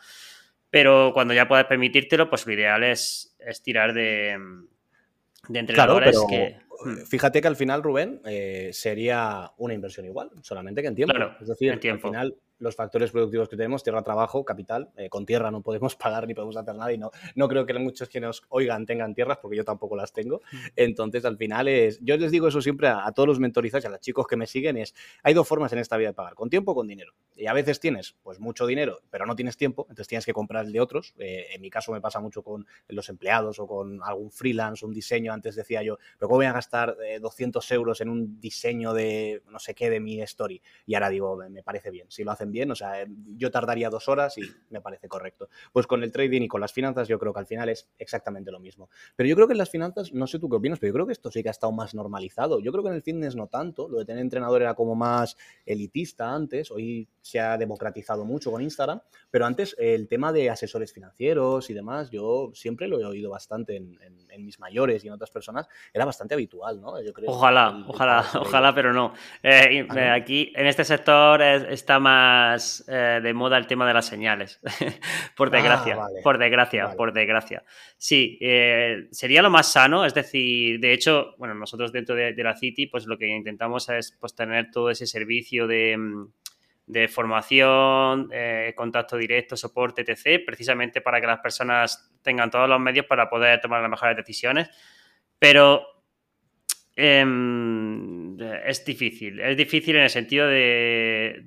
[0.70, 4.38] Pero cuando ya puedas permitírtelo, pues lo ideal es, tirar de,
[5.48, 6.58] de entrenadores que.
[6.84, 7.06] Hmm.
[7.06, 11.16] Fíjate que al final, Rubén, eh, sería una inversión igual, solamente que en tiempo.
[11.40, 14.90] es decir, al final los factores productivos que tenemos, tierra, trabajo, capital.
[14.98, 17.74] Eh, con tierra no podemos pagar ni podemos hacer nada y no, no creo que
[17.78, 20.42] muchos que nos oigan tengan tierras porque yo tampoco las tengo.
[20.52, 20.58] Mm.
[20.76, 23.92] Entonces, al final es, yo les digo eso siempre a, todos los mentorizados y a
[23.92, 24.94] los chicos que me siguen, es,
[25.24, 27.14] hay dos formas en esta vida de pagar, con tiempo o con dinero.
[27.36, 30.66] Y a veces tienes pues mucho dinero, pero no tienes tiempo, entonces tienes que comprar
[30.66, 31.14] el de otros.
[31.18, 34.94] Eh, en mi caso me pasa mucho con los empleados o con algún freelance, un
[34.94, 35.34] diseño.
[35.34, 39.44] Antes decía yo, pero ¿cómo voy a gastar 200 eh, euros en un diseño de
[39.50, 40.62] no sé qué de mi story?
[40.86, 42.08] Y ahora digo, me parece bien.
[42.10, 43.06] Si lo hacen bien, o sea,
[43.36, 45.50] yo tardaría dos horas y me parece correcto.
[45.72, 48.52] Pues con el trading y con las finanzas yo creo que al final es exactamente
[48.52, 48.90] lo mismo.
[49.16, 51.08] Pero yo creo que en las finanzas, no sé tú qué opinas, pero yo creo
[51.08, 52.60] que esto sí que ha estado más normalizado.
[52.60, 55.38] Yo creo que en el fitness no tanto, lo de tener entrenador era como más
[55.66, 60.94] elitista antes, hoy se ha democratizado mucho con Instagram, pero antes el tema de asesores
[60.94, 63.98] financieros y demás, yo siempre lo he oído bastante en,
[64.38, 67.02] mis mayores y en otras personas, era bastante habitual, ¿no?
[67.02, 69.14] Yo creo ojalá, ojalá, ojalá, pero no.
[69.42, 72.00] Eh, ah, aquí en este sector está
[72.38, 74.60] más eh, de moda el tema de las señales.
[75.36, 77.64] por ah, desgracia, por desgracia, por desgracia.
[77.98, 82.56] Sí, eh, sería lo más sano, es decir, de hecho, bueno, nosotros dentro de, la
[82.56, 88.74] City, pues lo que intentamos es pues, tener todo ese servicio de, mm, formación, eh,
[88.76, 93.60] contacto directo, soporte, etc., precisamente para que las personas tengan todos los medios para poder
[93.60, 94.70] tomar las mejores decisiones.
[95.40, 95.97] Pero
[97.00, 99.40] Em, es difícil.
[99.40, 101.46] Es difícil en el sentido de,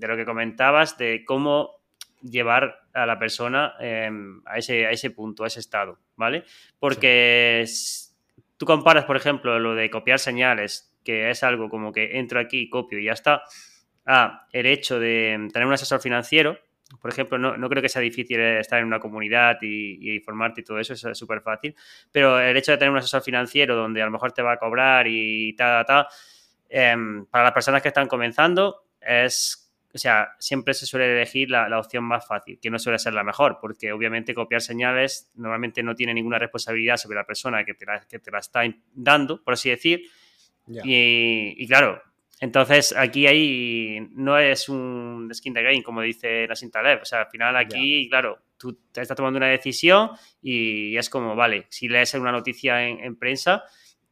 [0.00, 1.70] lo que comentabas, de cómo
[2.20, 6.42] llevar a la persona em, a, ese, a ese punto, a ese estado, ¿vale?
[6.80, 7.64] Porque
[8.56, 12.68] tú comparas, por ejemplo, lo de copiar señales, que es algo como que entro aquí,
[12.68, 13.44] copio y ya está,
[14.06, 16.58] a el hecho de tener un asesor financiero,
[17.00, 20.78] por ejemplo, no, creo que sea difícil estar en una comunidad y, formarte y todo
[20.78, 21.74] eso, es súper fácil,
[22.12, 24.58] pero el hecho de tener un asesor financiero donde a lo mejor te va a
[24.58, 26.06] cobrar y tal, tal,
[26.68, 31.78] em, para las personas que están comenzando es, o sea, siempre se suele elegir la,
[31.78, 35.94] opción más fácil, que no suele ser la mejor, porque obviamente copiar señales normalmente no
[35.94, 39.54] tiene ninguna responsabilidad sobre la persona que te la, que te la está dando, por
[39.54, 40.02] así decir,
[40.66, 42.02] y claro,
[42.40, 47.00] entonces, aquí ahí no es un skin the game, como dice la.
[47.00, 50.10] O sea, al final aquí, claro, tú te estás tomando una decisión
[50.42, 53.62] y es como, vale, si lees una noticia en, prensa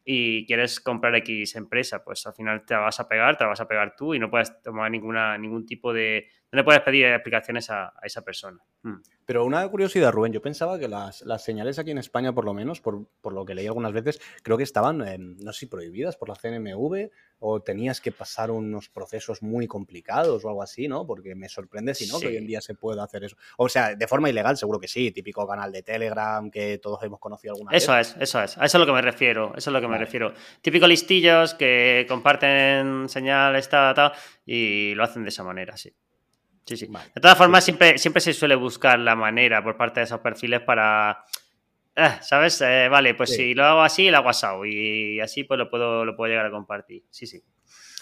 [0.04, 3.68] y quieres comprar X empresa, pues al final te vas a pegar, te vas a
[3.68, 6.28] pegar tú y no puedes tomar ninguna, ningún tipo de...
[6.52, 8.62] No le puedes pedir explicaciones a, esa persona.
[8.82, 9.00] Hmm.
[9.24, 12.82] Pero una curiosidad, Rubén, yo pensaba que las, señales aquí en España, por lo menos,
[12.82, 14.98] por, lo que leí algunas veces, creo que estaban,
[15.38, 20.44] no sé si prohibidas por la CNMV o tenías que pasar unos procesos muy complicados
[20.44, 21.06] o algo así, ¿no?
[21.06, 23.36] Porque me sorprende si no, que hoy en día se pueda hacer eso.
[23.56, 27.18] O sea, de forma ilegal seguro que sí, típico canal de Telegram que todos hemos
[27.18, 28.08] conocido alguna eso vez.
[28.08, 29.88] Eso es, eso es, a eso es lo que me refiero, eso es lo que
[29.88, 30.34] me refiero.
[30.60, 34.12] Típico listillos que comparten señales, tal, tal,
[34.44, 35.90] y lo hacen de esa manera, sí.
[36.64, 36.86] Sí, sí.
[36.86, 40.60] De todas formas, siempre, siempre se suele buscar la manera por parte de esos perfiles
[40.60, 41.24] para.
[41.94, 42.60] Eh, ¿Sabes?
[42.62, 44.64] Eh, vale, pues si lo hago así, lo hago asado.
[44.64, 47.04] Y así pues lo puedo, lo puedo llegar a compartir.
[47.10, 47.42] Sí, sí.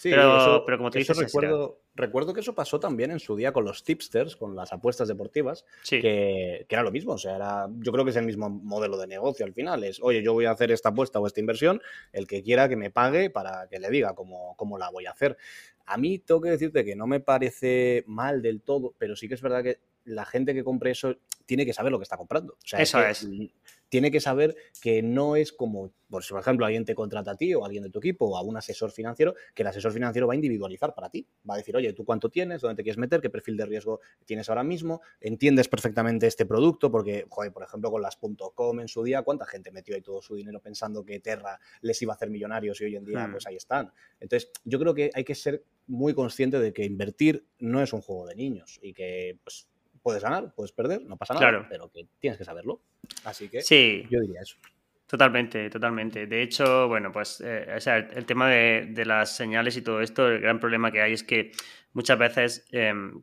[0.01, 3.53] Sí, pero, pero, como te dices, recuerdo, recuerdo que eso pasó también en su día
[3.53, 7.13] con los tipsters, con las apuestas deportivas, que, era lo mismo.
[7.13, 9.85] O sea, era, yo creo que es el mismo modelo de negocio al final.
[9.85, 12.77] Es, oye, yo voy a hacer esta apuesta o esta inversión, el que quiera que
[12.77, 15.37] me pague para que le diga cómo, cómo la voy a hacer.
[15.93, 19.35] A mí tengo que decirte que no me parece mal del todo, pero sí que
[19.35, 22.55] es verdad que la gente que compre eso tiene que saber lo que está comprando.
[22.55, 23.27] O sea, eso es
[23.91, 27.37] tiene que saber que no es como, por si por ejemplo alguien te contrata a
[27.37, 30.27] ti o alguien de tu equipo o a un asesor financiero, que el asesor financiero
[30.27, 31.27] va a individualizar para ti.
[31.49, 32.63] Va a decir, oye, ¿tú cuánto tienes?
[32.63, 33.21] ¿Dónde te quieres meter?
[33.21, 35.03] ¿Qué perfil de riesgo tienes ahora mismo?
[35.21, 36.91] ¿Entiendes perfectamente este producto?
[36.91, 38.17] Porque, joder, por ejemplo, con las
[38.55, 42.01] .com en su día, ¿cuánta gente metió ahí todo su dinero pensando que Terra les
[42.01, 43.33] iba a hacer millonarios y hoy en día, hmm.
[43.33, 43.93] pues ahí están?
[44.21, 48.03] Entonces, yo creo que hay que ser muy consciente de que invertir no es un
[48.03, 49.69] juego de niños y que, pues,
[50.03, 52.81] puedes ganar, pudes perder, no pasa nada, pero que tienes que saberlo.
[53.25, 54.07] Así que sí.
[54.11, 54.57] yo diría eso.
[55.07, 56.27] Totalmente, totalmente.
[56.27, 57.67] De hecho, bueno, pues eh,
[58.15, 61.51] el, tema de, las señales y todo esto, el gran problema que hay es que
[61.95, 63.21] muchas veces, em,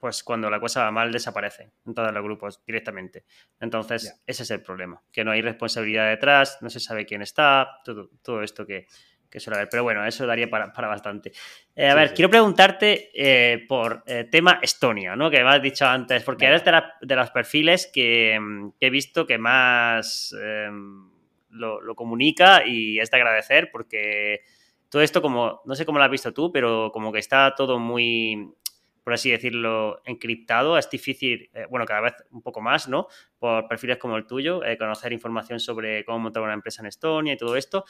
[0.00, 3.24] pues cuando la cosa va mal, desaparece en todos los grupos directamente.
[3.60, 7.80] Entonces, ese es el problema, que no hay responsabilidad detrás, no se sabe quién está,
[7.84, 8.88] todo, todo esto que,
[9.34, 9.68] que suele haber.
[9.68, 11.32] Pero bueno, eso daría para, bastante.
[11.74, 15.28] Eh, a ver, quiero preguntarte eh, por eh, tema Estonia, ¿no?
[15.28, 18.38] Que me has dicho antes, porque eres de, de, los perfiles que,
[18.78, 21.10] he visto que más em,
[21.50, 24.42] lo, comunica y es de agradecer porque
[24.88, 27.80] todo esto como, no sé cómo lo has visto tú, pero como que está todo
[27.80, 28.54] muy,
[29.02, 30.78] por así decirlo, encriptado.
[30.78, 33.08] Es difícil, bueno, cada vez un poco más, ¿no?
[33.40, 37.36] Por perfiles como el tuyo, conocer información sobre cómo montar una empresa en Estonia y
[37.36, 37.84] todo esto.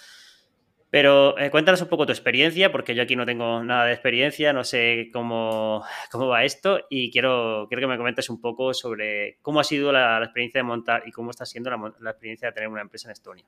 [0.94, 4.52] Pero eh, cuéntanos un poco tu experiencia, porque yo aquí no tengo nada de experiencia,
[4.52, 9.38] no sé cómo, cómo va esto y quiero, quiero que me comentes un poco sobre
[9.42, 12.68] cómo ha sido la, experiencia de montar y cómo está siendo la, experiencia de tener
[12.68, 13.44] una empresa en Estonia.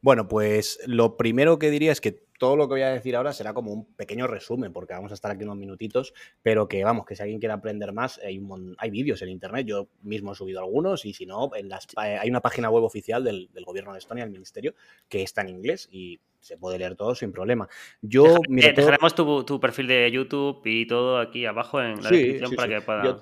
[0.00, 3.32] Bueno, pues lo primero que diría es que todo lo que voy a decir ahora
[3.32, 7.04] será como un pequeño resumen, porque vamos a estar aquí unos minutitos, pero que vamos,
[7.04, 8.40] que si alguien quiere aprender más, hay,
[8.78, 12.30] hay vídeos en internet, yo mismo he subido algunos, y si no, en las, hay
[12.30, 14.74] una página web oficial del, del gobierno de Estonia, el ministerio,
[15.08, 17.68] que está en inglés y se puede leer todo sin problema.
[18.00, 22.68] Yo, mira, dejaremos tu, perfil de YouTube y todo aquí abajo en la descripción para
[22.68, 23.20] que pueda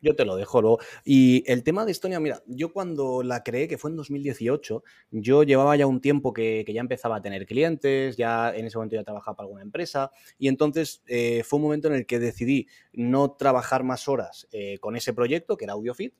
[0.00, 0.78] yo, te lo dejo luego.
[1.04, 5.42] Y el tema de Estonia, mira, yo cuando la creé, que fue en 2018, yo
[5.42, 9.04] llevaba ya un tiempo que, ya empezaba a tener clientes, ya en ese momento ya
[9.04, 13.32] trabajaba para alguna empresa, y entonces eh, fue un momento en el que decidí no
[13.32, 16.14] trabajar más horas eh, con ese proyecto, que era AudioFit,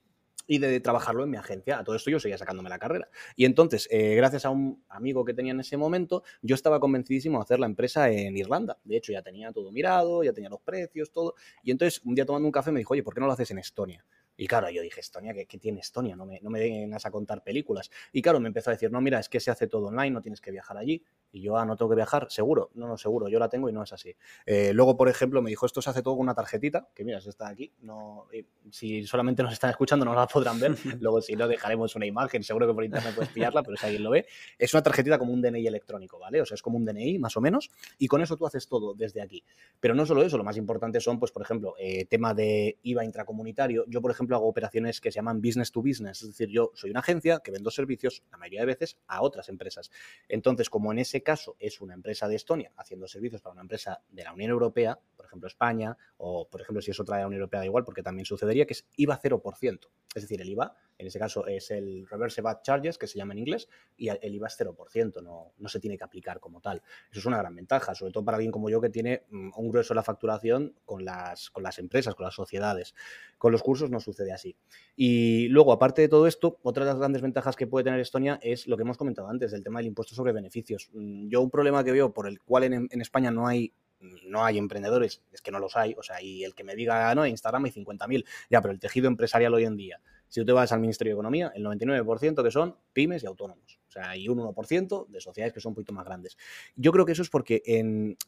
[0.49, 1.79] y de trabajarlo en mi agencia.
[1.79, 3.09] A todo esto yo seguía sacándome la carrera.
[3.37, 7.39] Y entonces, eh, gracias a un amigo que tenía en ese momento, yo estaba convencidísimo
[7.39, 8.79] de hacer la empresa en Irlanda.
[8.83, 11.35] De hecho, ya tenía todo mirado, ya tenía los precios, todo.
[11.63, 13.51] Y entonces, un día tomando un café me dijo, oye, ¿por qué no lo haces
[13.51, 14.05] en Estonia?
[14.41, 16.15] Y claro, yo dije, Estonia, ¿qué, tiene Estonia?
[16.15, 17.91] No me, no me vengas a contar películas.
[18.13, 20.23] Y claro, me empezó a decir, no, mira, es que se hace todo online, no
[20.23, 21.03] tienes que viajar allí.
[21.33, 22.71] Y yo, ah, no tengo que viajar, seguro.
[22.75, 24.15] No, no, seguro, yo la tengo y no es así.
[24.47, 27.19] Eh, luego, por ejemplo, me dijo, esto se hace todo con una tarjetita, que mira,
[27.19, 27.73] está aquí.
[27.81, 28.27] No,
[28.71, 30.75] si solamente nos están escuchando, no la podrán ver.
[31.01, 34.03] luego, si no, dejaremos una imagen, seguro que por internet puedes pillarla, pero si alguien
[34.03, 34.27] lo ve.
[34.59, 36.41] Es una tarjetita como un DNI electrónico, ¿vale?
[36.41, 37.71] O sea, es como un DNI, más o menos.
[37.99, 39.43] Y con eso tú haces todo desde aquí.
[39.81, 43.05] Pero no solo eso, lo más importante son, pues, por ejemplo, eh, tema de IVA
[43.05, 43.85] intracomunitario.
[43.87, 46.23] Yo, por ejemplo, hago operaciones que se llaman business to business.
[46.23, 49.49] Es decir, yo soy una agencia que vendo servicios la mayoría de veces a otras
[49.49, 49.91] empresas.
[50.29, 54.03] Entonces, como en ese caso es una empresa de Estonia haciendo servicios para una empresa
[54.09, 57.27] de la Unión Europea, por ejemplo España, o por ejemplo si es otra de la
[57.29, 59.89] Unión Europea da igual, porque también sucedería que es IVA 0%.
[60.15, 63.33] Es decir, el IVA, en ese caso es el Reverse VAT Charges, que se llama
[63.33, 66.83] en inglés, y el IVA es 0%, no, no se tiene que aplicar como tal.
[67.11, 69.69] Eso es una gran ventaja, sobre todo para alguien como yo que tiene mm, un
[69.69, 72.95] grueso de la facturación con las, con las empresas, con las sociedades.
[73.39, 74.57] Con los cursos no sucede así.
[74.97, 78.41] Y luego, aparte de todo esto, otra de las grandes ventajas que puede tener Estonia
[78.43, 80.91] es lo que hemos comentado antes, del tema del impuesto sobre beneficios.
[80.93, 84.45] Mm, yo un problema que veo por el cual en, en España no hay no
[84.45, 87.15] hay emprendedores, es que no los hay, o sea, y el que me diga, ah,
[87.15, 90.53] no, Instagram hay 50.000, ya, pero el tejido empresarial hoy en día, si tú te
[90.53, 93.79] vas al Ministerio de Economía, el 99% que son pymes y autónomos.
[93.89, 96.37] O sea, hay un 1% de sociedades que son un poquito más grandes.
[96.77, 97.63] Yo creo que eso es porque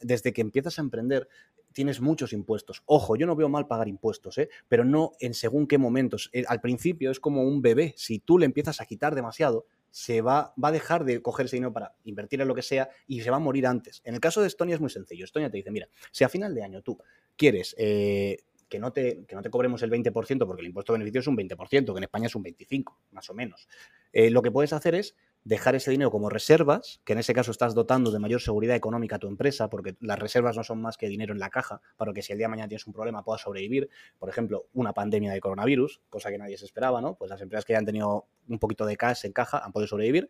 [0.00, 1.28] desde que empiezas a emprender
[1.72, 2.82] tienes muchos impuestos.
[2.86, 4.48] Ojo, yo no veo mal pagar impuestos, ¿eh?
[4.68, 6.30] pero no en según qué momentos.
[6.32, 7.94] Eh, al principio es como un bebé.
[7.96, 11.56] Si tú le empiezas a quitar demasiado, se va, va a dejar de coger ese
[11.56, 14.02] dinero para invertir en lo que sea y se va a morir antes.
[14.04, 15.24] En el caso de Estonia es muy sencillo.
[15.24, 16.98] Estonia te dice, mira, si a final de año tú
[17.36, 18.38] quieres eh,
[18.70, 21.26] que no, te, que no te cobremos el 20%, porque el impuesto de beneficio es
[21.26, 23.68] un 20%, que en España es un 25%, más o menos.
[24.12, 27.50] Eh, lo que puedes hacer es dejar ese dinero como reservas, que en ese caso
[27.50, 30.96] estás dotando de mayor seguridad económica a tu empresa, porque las reservas no son más
[30.96, 33.24] que dinero en la caja, para que si el día de mañana tienes un problema
[33.24, 33.90] puedas sobrevivir.
[34.18, 37.16] Por ejemplo, una pandemia de coronavirus, cosa que nadie se esperaba, ¿no?
[37.16, 39.88] Pues las empresas que ya han tenido un poquito de cash en caja han podido
[39.88, 40.28] sobrevivir.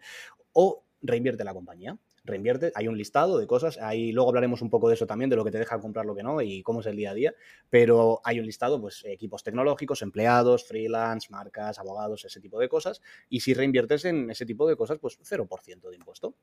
[0.53, 1.98] O reinvierte la compañía.
[2.24, 5.37] Reinvierte, hay un listado de cosas, ahí luego hablaremos un poco de eso también, de
[5.37, 7.35] lo que te deja comprar, lo que no y cómo es el día a día,
[7.68, 13.00] pero hay un listado, pues equipos tecnológicos, empleados, freelance, marcas, abogados, ese tipo de cosas,
[13.28, 16.35] y si reinviertes en ese tipo de cosas, pues 0% de impuesto.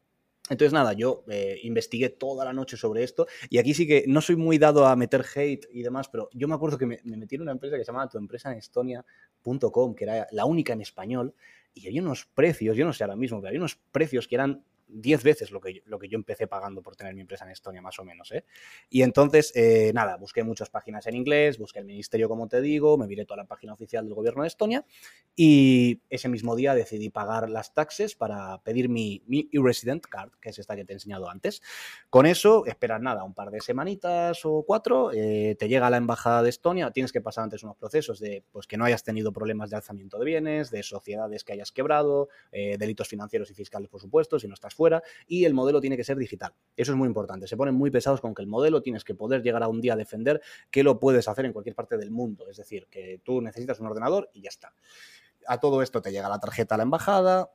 [0.50, 4.22] Entonces, nada, yo eh, investigué toda la noche sobre esto y aquí sí que no
[4.22, 7.36] soy muy dado a meter hate y demás, pero yo me acuerdo que me, metí
[7.36, 10.82] en una empresa que se llamaba tu empresa en Estonia.com, que era la única en
[10.82, 11.34] español,
[11.74, 14.64] y había unos precios, yo no sé ahora mismo, pero había unos precios que eran
[14.88, 17.52] 10 veces lo que, yo, lo que yo empecé pagando por tener mi empresa en
[17.52, 18.32] Estonia, más o menos.
[18.32, 18.46] ¿eh?
[18.90, 22.98] Y entonces, eh, nada, busqué muchas páginas en inglés, busqué el ministerio, como te digo,
[22.98, 24.86] me viré toda la página oficial del gobierno de Estonia
[25.36, 30.50] y ese mismo día decidí pagar las taxes para pedir mi, mi e-resident card, que
[30.50, 31.62] es esta que te he enseñado antes.
[32.10, 35.98] Con eso, esperar nada, un par de semanitas o cuatro, eh, te llega a la
[35.98, 39.32] embajada de Estonia, tienes que pasar antes unos procesos de pues, que no hayas tenido
[39.32, 44.02] problemas de alzamiento de bienes, de sociedades que hayas quebrado, delitos financieros y fiscales, por
[44.02, 46.54] supuesto, si no estás fuera y el modelo tiene que ser digital.
[46.76, 47.48] Eso es muy importante.
[47.48, 49.94] Se ponen muy pesados con que el modelo tienes que poder llegar a un día
[49.94, 52.48] a defender que lo puedes hacer en cualquier parte del mundo.
[52.50, 54.74] Es decir, que tú necesitas un ordenador y ya está.
[55.48, 57.52] A todo esto te llega la tarjeta a la embajada,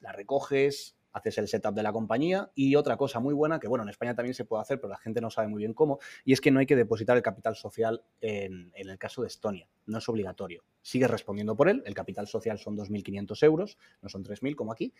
[0.00, 3.82] la recoges, haces el setup de la compañía y otra cosa muy buena que, bueno,
[3.82, 6.32] en España también se puede hacer, pero la gente no sabe muy bien cómo, y
[6.32, 9.98] es que no hay que depositar el capital social en, el caso de Estonia, no
[9.98, 10.64] es obligatorio.
[10.82, 14.92] Sigues respondiendo por él, el capital social son 2.500 euros, no son 3.000 como aquí,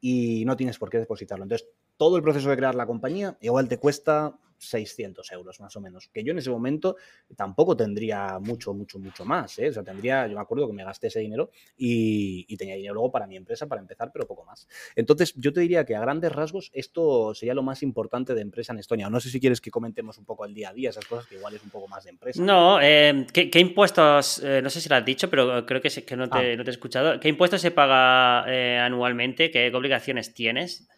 [0.00, 1.44] y no tienes por qué depositarlo.
[1.44, 5.80] Entonces, todo el proceso de crear la compañía igual te cuesta 600 euros más o
[5.80, 6.08] menos.
[6.08, 6.96] Que yo en ese momento
[7.36, 9.58] tampoco tendría mucho, mucho, mucho más.
[9.58, 9.68] ¿eh?
[9.68, 13.12] O sea, tendría, yo me acuerdo que me gasté ese dinero y, tenía dinero luego
[13.12, 14.66] para mi empresa para empezar, pero poco más.
[14.96, 18.72] Entonces, yo te diría que a grandes rasgos esto sería lo más importante de empresa
[18.72, 19.08] en Estonia.
[19.08, 21.36] No sé si quieres que comentemos un poco el día a día, esas cosas que
[21.36, 22.42] igual es un poco más de empresa.
[22.42, 24.42] No, eh, ¿qué, impuestos?
[24.42, 26.56] Eh, no sé si lo has dicho, pero creo que, que no, te, ah.
[26.56, 27.20] no, te, he escuchado.
[27.20, 28.42] ¿Qué impuestos se paga
[28.84, 29.52] anualmente?
[29.52, 30.88] ¿Qué obligaciones tienes?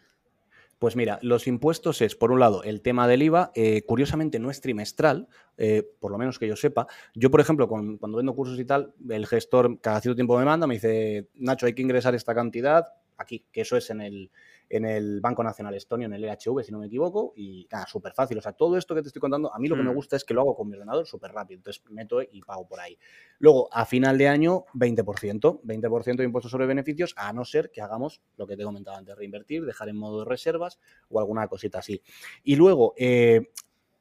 [0.81, 4.49] Pues mira, los impuestos es, por un lado, el tema del IVA, eh, curiosamente no
[4.49, 6.87] es trimestral, eh, por lo menos que yo sepa.
[7.13, 10.65] Yo, por ejemplo, cuando vendo cursos y tal, el gestor cada cierto tiempo me manda,
[10.65, 12.87] me dice, Nacho, hay que ingresar esta cantidad
[13.21, 14.31] aquí, que eso es en el,
[14.69, 18.13] en el Banco Nacional Estonio, en el EHV, si no me equivoco, y nada, súper
[18.13, 18.37] fácil.
[18.37, 19.95] O sea, todo esto que te estoy contando, a mí lo que me mm.
[19.95, 21.57] gusta es que lo hago con mi ordenador súper rápido.
[21.57, 22.97] Entonces meto y pago por ahí.
[23.39, 25.61] Luego, a final de año, 20%.
[25.61, 28.97] 20% de impuestos sobre beneficios, a no ser que hagamos lo que te he comentado
[28.97, 30.79] antes, reinvertir, dejar en modo de reservas
[31.09, 32.01] o alguna cosita así.
[32.43, 33.51] Y luego, eh,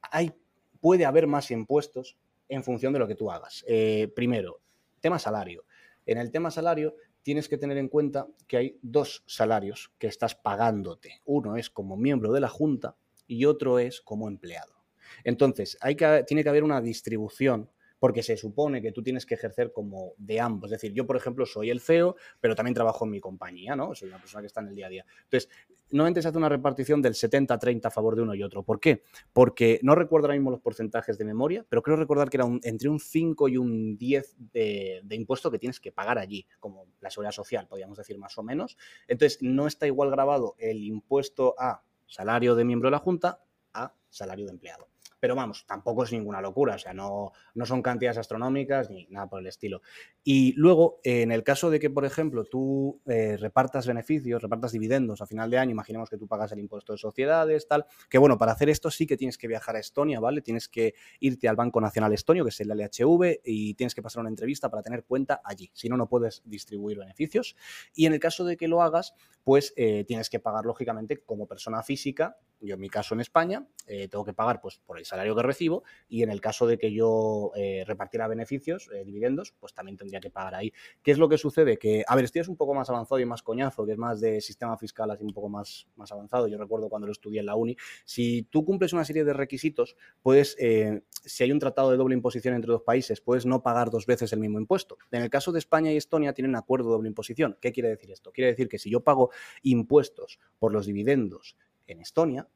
[0.02, 0.32] hay,
[0.80, 2.16] puede haber más impuestos
[2.48, 3.64] en función de lo que tú hagas.
[3.66, 4.60] Eh, primero,
[5.00, 5.64] tema salario.
[6.06, 6.94] En el tema salario
[7.30, 11.20] tienes que tener en cuenta que hay dos salarios que estás pagándote.
[11.24, 12.96] Uno es como miembro de la Junta
[13.28, 14.74] y otro es como empleado.
[15.22, 19.34] Entonces, hay que, tiene que haber una distribución porque se supone que tú tienes que
[19.34, 20.72] ejercer como de ambos.
[20.72, 23.94] Es decir, yo, por ejemplo, soy el CEO, pero también trabajo en mi compañía, ¿no?
[23.94, 25.06] Soy una persona que está en el día a día.
[25.24, 25.50] Entonces,
[25.90, 28.62] normalmente se hace una repartición del 70-30 a favor de uno y otro.
[28.62, 29.02] ¿Por qué?
[29.32, 32.88] Porque no recuerdo ahora mismo los porcentajes de memoria, pero creo recordar que era entre
[32.88, 37.10] un 5 y un 10 de, de impuesto que tienes que pagar allí, como la
[37.10, 38.78] seguridad social, podríamos decir más o menos.
[39.06, 43.94] Entonces, no está igual grabado el impuesto a salario de miembro de la Junta a
[44.08, 44.89] salario de empleado.
[45.20, 49.28] Pero vamos, tampoco es ninguna locura, o sea, no, no son cantidades astronómicas ni nada
[49.28, 49.82] por el estilo.
[50.24, 55.20] Y luego, en el caso de que, por ejemplo, tú eh, repartas beneficios, repartas dividendos
[55.20, 58.38] a final de año, imaginemos que tú pagas el impuesto de sociedades, tal, que bueno,
[58.38, 60.42] para hacer esto sí que tienes que viajar a Estonia, ¿vale?
[60.42, 64.20] Tienes que irte al Banco Nacional Estonio, que es el LHV, y tienes que pasar
[64.20, 65.70] una entrevista para tener cuenta allí.
[65.74, 67.56] Si no, no puedes distribuir beneficios.
[67.94, 71.46] Y en el caso de que lo hagas, pues eh, tienes que pagar, lógicamente, como
[71.46, 75.06] persona física, yo en mi caso en España, eh, tengo que pagar pues por el
[75.10, 79.52] salario que recibo y en el caso de que yo eh, repartiera beneficios, eh, dividendos,
[79.58, 80.72] pues también tendría que pagar ahí.
[81.02, 81.76] ¿Qué es lo que sucede?
[81.76, 84.20] Que, a ver, esto es un poco más avanzado y más coñazo, que es más
[84.20, 86.48] de sistema fiscal así un poco más, más avanzado.
[86.48, 87.76] Yo recuerdo cuando lo estudié en la uni.
[88.04, 92.14] Si tú cumples una serie de requisitos, puedes, eh, si hay un tratado de doble
[92.14, 94.96] imposición entre dos países, puedes no pagar dos veces el mismo impuesto.
[95.10, 97.58] En el caso de España y Estonia tienen acuerdo de doble imposición.
[97.60, 98.32] ¿Qué quiere decir esto?
[98.32, 99.30] Quiere decir que si yo pago
[99.62, 102.48] impuestos por los dividendos en Estonia,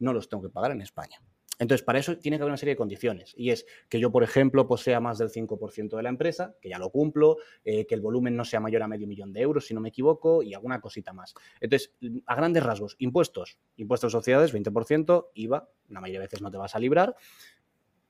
[0.00, 1.22] no los tengo que pagar en España.
[1.60, 3.34] Entonces, para eso tiene que haber una serie de condiciones.
[3.36, 6.78] Y es que yo, por ejemplo, posea más del 5% de la empresa, que ya
[6.78, 9.74] lo cumplo, eh, que el volumen no sea mayor a medio millón de euros, si
[9.74, 11.34] no me equivoco, y alguna cosita más.
[11.60, 11.92] Entonces,
[12.24, 13.58] a grandes rasgos, impuestos.
[13.76, 17.14] Impuestos de sociedades, 20%, IVA, la mayoría de veces no te vas a librar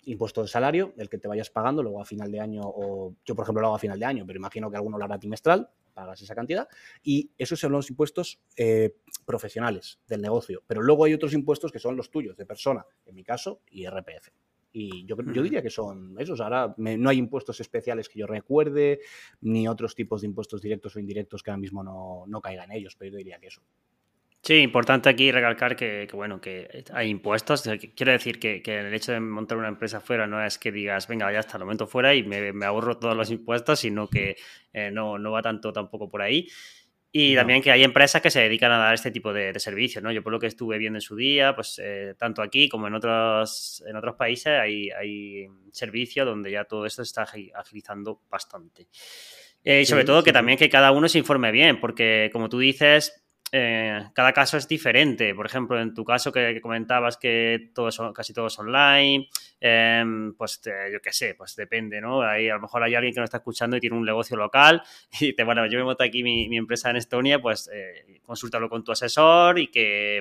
[0.05, 3.35] impuesto de salario, el que te vayas pagando luego a final de año, o yo
[3.35, 5.69] por ejemplo lo hago a final de año, pero imagino que alguno lo hará trimestral,
[5.93, 6.69] pagas esa cantidad,
[7.03, 10.63] y esos son los impuestos eh, profesionales del negocio.
[10.67, 13.87] Pero luego hay otros impuestos que son los tuyos, de persona, en mi caso, y
[13.87, 14.31] RPF.
[14.73, 16.41] Y yo, yo diría que son esos.
[16.41, 19.01] Ahora no hay impuestos especiales que yo recuerde,
[19.41, 22.77] ni otros tipos de impuestos directos o indirectos que ahora mismo no, no caigan en
[22.77, 23.63] ellos, pero yo diría que eso.
[24.51, 27.63] Sí, importante aquí recalcar que, bueno, que hay impuestos.
[27.95, 31.33] Quiero decir que, el hecho de montar una empresa fuera no es que digas, venga,
[31.33, 34.35] ya está, lo momento fuera y me, ahorro todos los impuestos, sino que
[34.73, 36.49] eh, no, no va tanto tampoco por ahí.
[37.13, 40.11] Y también que hay empresas que se dedican a dar este tipo de, servicios, ¿no?
[40.11, 42.95] Yo por lo que estuve viendo en su día, pues eh, tanto aquí como en
[42.95, 47.23] otros, en otros países hay, hay servicios donde ya todo esto está
[47.55, 48.89] agilizando bastante.
[49.63, 52.59] Eh, y sobre todo que también que cada uno se informe bien, porque como tú
[52.59, 53.21] dices,
[53.53, 55.35] eh, cada caso es diferente.
[55.35, 59.29] Por ejemplo, en tu caso que, comentabas que todo casi todo es online,
[59.61, 62.23] em, pues yo qué sé, pues depende, ¿no?
[62.23, 64.83] Ahí a lo mejor hay alguien que nos está escuchando y tiene un negocio local
[65.21, 68.85] y te, bueno, yo me monto aquí mi, empresa en Estonia, pues eh, consúltalo con
[68.85, 70.21] tu asesor y que,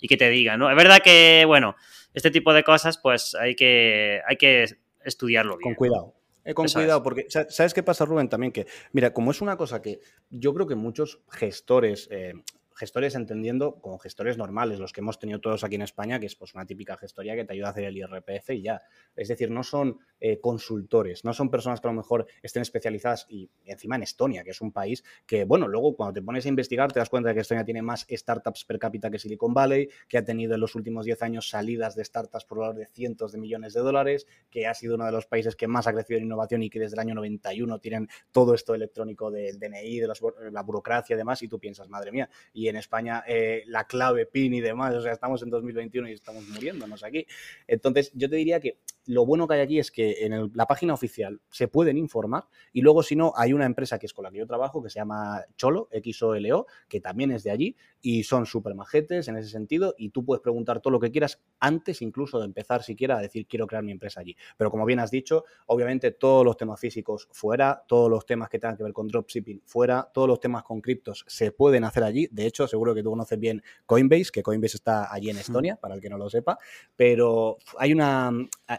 [0.00, 0.70] y que te diga, ¿no?
[0.70, 1.76] Es verdad que, bueno,
[2.14, 4.64] este tipo de cosas, pues hay que, hay que
[5.04, 5.74] estudiarlo bien.
[5.74, 6.14] Con cuidado.
[6.44, 8.28] Eh, con cuidado, porque ¿sabes qué pasa, Rubén?
[8.28, 10.00] También que, mira, como es una cosa que
[10.30, 12.32] yo creo que muchos gestores, eh,
[12.80, 16.34] gestores entendiendo como gestores normales, los que hemos tenido todos aquí en España, que es
[16.34, 18.80] pues una típica gestoría que te ayuda a hacer el IRPF y ya.
[19.14, 23.26] Es decir, no son eh, consultores, no son personas que a lo mejor estén especializadas
[23.28, 26.48] y, encima en Estonia, que es un país que, bueno, luego cuando te pones a
[26.48, 29.90] investigar te das cuenta de que Estonia tiene más startups per cápita que Silicon Valley,
[30.08, 33.32] que ha tenido en los últimos 10 años salidas de startups por valor de cientos
[33.32, 36.16] de millones de dólares, que ha sido uno de los países que más ha crecido
[36.16, 40.08] en innovación y que desde el año 91 tienen todo esto electrónico del DNI, de
[40.50, 42.30] la burocracia y demás, y tú piensas, madre mía,
[42.70, 44.94] en España eh, la clave PIN y demás.
[44.94, 47.26] O sea, estamos en 2021 y estamos muriéndonos aquí.
[47.66, 50.94] Entonces, yo te diría que lo bueno que hay aquí es que en la página
[50.94, 54.30] oficial se pueden informar y luego, si no, hay una empresa que es con la
[54.30, 58.46] que yo trabajo que se llama Cholo, XOLO, que también es de allí y son
[58.46, 62.38] súper majetes en ese sentido y tú puedes preguntar todo lo que quieras antes incluso
[62.38, 64.36] de empezar siquiera a decir quiero crear mi empresa allí.
[64.56, 68.58] Pero como bien has dicho, obviamente todos los temas físicos fuera, todos los temas que
[68.58, 72.28] tengan que ver con dropshipping fuera, todos los temas con criptos se pueden hacer allí.
[72.30, 75.94] De hecho, seguro que tú conoces bien Coinbase, que Coinbase está allí en Estonia, para
[75.94, 76.58] el que no lo sepa,
[76.96, 78.30] pero hay una...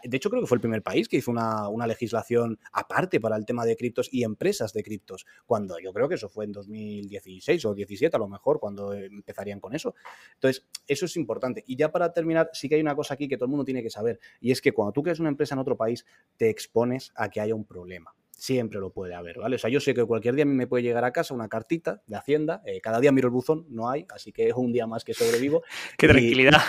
[0.04, 3.36] De hecho, creo que fue el primer país que hizo una, una legislación aparte para
[3.36, 6.52] el tema de criptos y empresas de criptos, cuando yo creo que eso fue en
[6.52, 9.94] 2016 o 2017 a lo mejor, cuando empezarían con eso.
[10.34, 11.64] Entonces, eso es importante.
[11.66, 13.82] Y ya para terminar, sí que hay una cosa aquí que todo el mundo tiene
[13.82, 16.04] que saber, y es que cuando tú creas una empresa en otro país,
[16.36, 19.56] te expones a que haya un problema siempre lo puede haber, ¿vale?
[19.56, 21.48] O sea, yo sé que cualquier día a mí me puede llegar a casa una
[21.48, 24.72] cartita de Hacienda, eh, cada día miro el buzón, no hay, así que es un
[24.72, 25.62] día más que sobrevivo.
[25.98, 26.60] ¡Qué tranquilidad!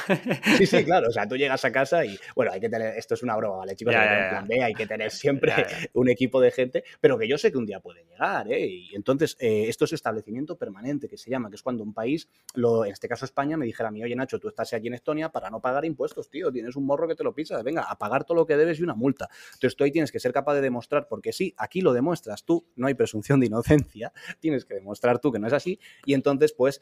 [0.57, 3.16] Sí, sí, claro, o sea, tú llegas a casa y, bueno, hay que tener, esto
[3.16, 3.95] es una broma, ¿vale, chicos?
[3.95, 5.53] hay, que tener siempre
[5.93, 8.66] un equipo de gente, pero que yo sé que un día puede llegar, ¿eh?
[8.66, 12.30] Y entonces, eh, esto es establecimiento permanente, que se llama, que es cuando un país,
[12.53, 14.93] lo, en este caso España, me dijera a mí, oye, Nacho, tú estás aquí en
[14.93, 17.97] Estonia para no pagar impuestos, tío, tienes un morro que te lo pisas, venga, a
[17.97, 19.30] pagar todo lo que debes y una multa.
[19.53, 22.66] Entonces tú ahí tienes que ser capaz de demostrar, porque sí, aquí lo demuestras tú,
[22.76, 26.54] no hay presunción de inocencia, tienes que demostrar tú que no es así y entonces
[26.54, 26.82] pues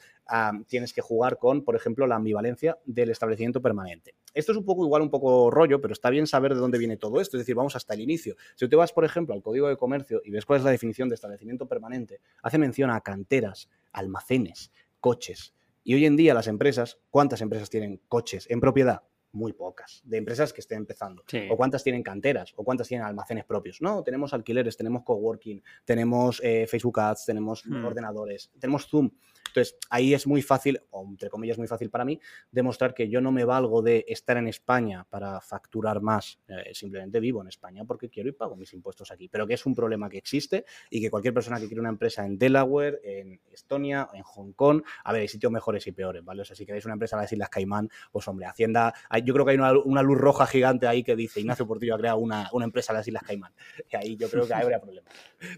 [0.68, 4.16] tienes que jugar con, por ejemplo, la ambivalencia del establecimiento permanente.
[4.34, 6.96] Esto es un poco igual, un poco rollo, pero está bien saber de dónde viene
[6.96, 8.36] todo esto, es decir, vamos hasta el inicio.
[8.56, 10.72] Si tú te vas, por ejemplo, al Código de Comercio y ves cuál es la
[10.72, 15.54] definición de establecimiento permanente, hace mención a canteras, almacenes, coches.
[15.84, 19.04] Y hoy en día las empresas, ¿cuántas empresas tienen coches en propiedad?
[19.34, 21.24] Muy pocas, de empresas que estén empezando.
[21.50, 23.82] O cuántas tienen canteras, o cuántas tienen almacenes propios.
[23.82, 27.86] No, tenemos alquileres, tenemos coworking, tenemos eh, Facebook Ads, tenemos hmm.
[27.86, 29.10] ordenadores, tenemos Zoom.
[29.48, 32.20] Entonces, ahí es muy fácil, o entre comillas muy fácil para mí,
[32.52, 36.40] demostrar que yo no me valgo de estar en España para facturar más.
[36.48, 39.28] Eh, simplemente vivo en España porque quiero y pago mis impuestos aquí.
[39.28, 42.26] Pero que es un problema que existe y que cualquier persona que quiere una empresa
[42.26, 46.44] en Delaware, en Estonia, en Hong Kong, a ver, hay sitios mejores y peores, ¿vale?
[46.44, 48.94] O sea, si queréis una empresa en las Islas Caimán, pues hombre, Hacienda,
[49.24, 52.18] yo creo que hay una, luz roja gigante ahí que dice Ignacio Portillo ha creado
[52.20, 53.54] una, una empresa en las Islas Caimán.
[53.92, 55.10] Y ahí yo creo que habría problema.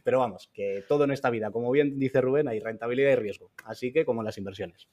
[0.04, 3.52] Pero vamos, que todo en esta vida, como bien dice Rubén, hay rentabilidad y riesgo.
[3.66, 4.88] Así que como las inversiones.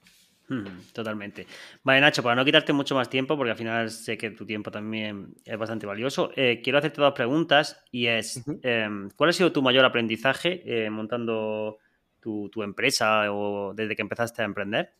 [0.93, 1.47] Totalmente.
[1.85, 4.71] Vale, Nacho, para no quitarte mucho más tiempo, porque al final sé que tu tiempo
[4.71, 9.53] también es bastante valioso, eh, quiero hacerte dos preguntas y es, em, ¿cuál ha sido
[9.53, 11.79] tu mayor aprendizaje eh, montando
[12.19, 14.93] tu, tu, empresa o desde que empezaste a emprender?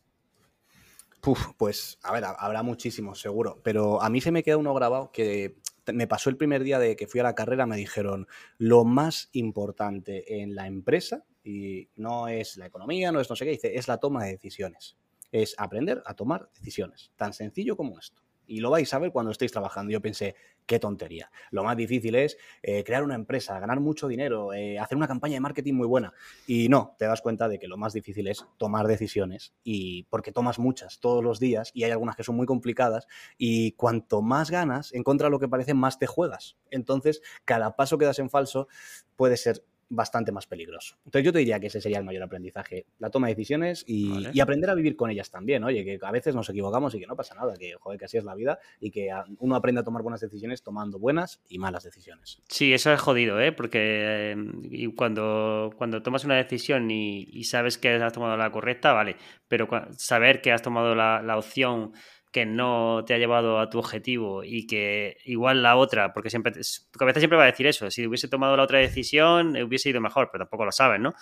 [1.57, 5.57] Pues, a ver, habrá muchísimos, seguro, pero a mí se me queda uno grabado que
[5.93, 9.29] me pasó el primer día de que fui a la carrera, me dijeron, lo más
[9.33, 13.75] importante en la empresa, y no es la economía, no es no sé qué, dice,
[13.75, 14.97] es la toma de decisiones.
[15.31, 19.31] Es aprender a tomar decisiones, tan sencillo como esto y lo vais a ver cuando
[19.31, 19.93] estéis trabajando.
[19.93, 20.35] Yo pensé,
[20.65, 21.31] qué tontería.
[21.51, 25.35] Lo más difícil es eh, crear una empresa, ganar mucho dinero, eh, hacer una campaña
[25.35, 26.13] de marketing muy buena.
[26.47, 30.31] Y no, te das cuenta de que lo más difícil es tomar decisiones y porque
[30.31, 33.07] tomas muchas todos los días y hay algunas que son muy complicadas
[33.37, 36.57] y cuanto más ganas, en contra de lo que parece, más te juegas.
[36.69, 38.67] Entonces, cada paso que das en falso
[39.15, 40.95] puede ser bastante más peligroso.
[41.05, 44.39] Entonces yo te diría que ese sería el mayor aprendizaje, la toma de decisiones y,
[44.39, 47.15] aprender a vivir con ellas también, oye, que a veces nos equivocamos y que no
[47.15, 50.01] pasa nada, que joder, que así es la vida y que uno aprende a tomar
[50.01, 52.41] buenas decisiones tomando buenas y malas decisiones.
[52.47, 53.51] Sí, eso es jodido, ¿eh?
[53.51, 59.17] Porque eh, cuando, cuando tomas una decisión y, sabes que has tomado la correcta, vale,
[59.47, 59.67] pero
[59.97, 61.91] saber que has tomado la, la opción
[62.31, 66.53] que no te ha llevado a tu objetivo y que igual la otra, porque siempre
[66.53, 69.89] tu cabeza siempre va a decir eso, si hubiese tomado la otra decisión eh, hubiese
[69.89, 71.13] ido mejor, pero tampoco lo sabes, ¿no?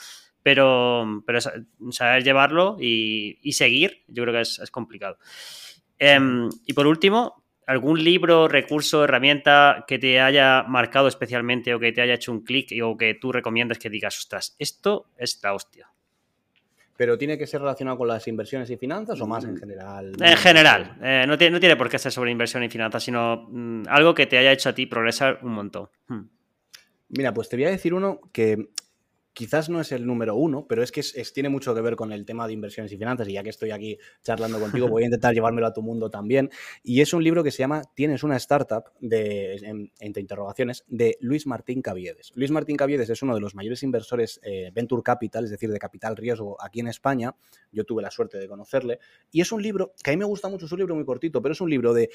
[0.43, 5.17] Pero, pero saber llevarlo y, seguir, yo creo que es, complicado.
[5.97, 11.91] Em, y por último, ¿algún libro, recurso, herramienta que te haya marcado especialmente o que
[11.91, 15.53] te haya hecho un clic o que tú recomiendas que digas, ostras, esto es la
[15.53, 15.91] hostia?
[16.99, 20.11] Pero tiene que ser relacionado con las inversiones y finanzas o más en general.
[20.19, 23.47] En general, eh, no, tiene, no, tiene, por qué ser sobre inversión y finanzas, sino
[23.49, 25.87] mm, algo que te haya hecho a ti progresar un montón.
[26.09, 26.23] Hmm.
[27.07, 28.71] Mira, pues te voy a decir uno que
[29.33, 31.01] quizás no es el número uno, pero es que
[31.33, 33.71] tiene mucho que ver con el tema de inversiones y finanzas, y ya que estoy
[33.71, 36.49] aquí charlando contigo, voy a intentar llevármelo a tu mundo también.
[36.83, 41.47] Y es un libro que se llama Tienes una startup, de, entre interrogaciones, de Luis
[41.47, 42.31] Martín Caviedes.
[42.35, 45.79] Luis Martín Caviedes es uno de los mayores inversores eh, Venture Capital, es decir, de
[45.79, 47.35] capital riesgo aquí en España.
[47.71, 48.99] Yo tuve la suerte de conocerle.
[49.31, 51.41] Y es un libro que a mí me gusta mucho, es un libro muy cortito,
[51.41, 52.09] pero es un libro de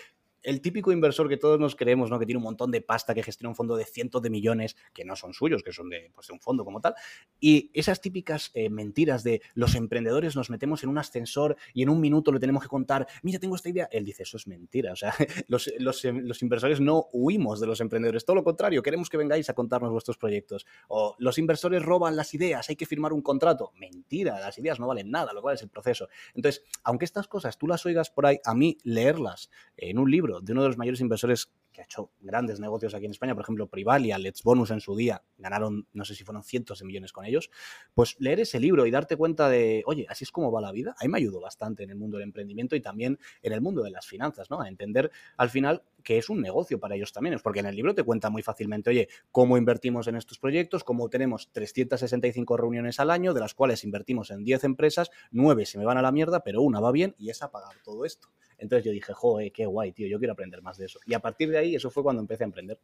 [0.44, 2.18] el típico inversor que todos nos creemos, ¿no?
[2.18, 5.04] Que tiene un montón de pasta, que gestiona un fondo de cientos de millones, que
[5.04, 6.94] no son suyos, que son de, pues, de un fondo como tal.
[7.40, 11.88] Y esas típicas eh, mentiras de los emprendedores nos metemos en un ascensor y en
[11.88, 13.88] un minuto le tenemos que contar, mira, tengo esta idea.
[13.90, 14.92] Él dice, eso es mentira.
[14.92, 15.14] O sea,
[15.48, 19.54] los, los inversores no huimos de los emprendedores, todo lo contrario, queremos que vengáis a
[19.54, 20.66] contarnos vuestros proyectos.
[20.88, 23.72] O los inversores roban las ideas, hay que firmar un contrato.
[23.78, 26.08] Mentira, las ideas no valen nada, lo cual es el proceso.
[26.34, 30.33] Entonces, aunque estas cosas tú las oigas por ahí, a mí leerlas en un libro
[30.40, 33.42] de uno de los mayores inversores que ha hecho grandes negocios aquí en España, por
[33.42, 37.12] ejemplo, Privalia, Let's Bonus en su día, ganaron, no sé si fueron cientos de millones
[37.12, 37.50] con ellos,
[37.94, 40.94] pues leer ese libro y darte cuenta de, oye, así es como va la vida,
[40.98, 43.82] a mí me ayudó bastante en el mundo del emprendimiento y también en el mundo
[43.82, 44.60] de las finanzas, ¿no?
[44.60, 47.94] A entender al final que es un negocio para ellos también, porque en el libro
[47.94, 53.10] te cuenta muy fácilmente, oye, cómo invertimos en estos proyectos, cómo tenemos 365 reuniones al
[53.10, 56.44] año, de las cuales invertimos en 10 empresas, 9 se me van a la mierda,
[56.44, 58.28] pero una va bien y es a pagar todo esto.
[58.64, 60.98] Entonces yo dije, joder, qué guay, tío, yo quiero aprender más de eso.
[61.06, 62.78] Y a partir de ahí, eso fue cuando empecé a emprender.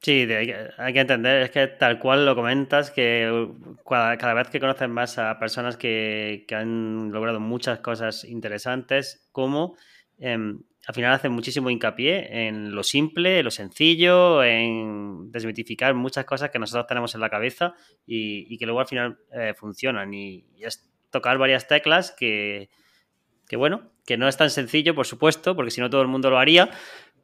[0.00, 3.48] Sí, hay que entender, es que tal cual lo comentas, que
[3.88, 9.76] cada, vez que conoces más a personas que, han logrado muchas cosas interesantes, como
[10.18, 16.50] em, al final hacen muchísimo hincapié en lo simple, lo sencillo, en desmitificar muchas cosas
[16.50, 17.74] que nosotros tenemos en la cabeza
[18.06, 20.12] y, que luego al final eh, funcionan.
[20.12, 22.68] Y, y, es tocar varias teclas que,
[23.48, 26.30] que bueno, que no es tan sencillo, por supuesto, porque si no todo el mundo
[26.30, 26.70] lo haría,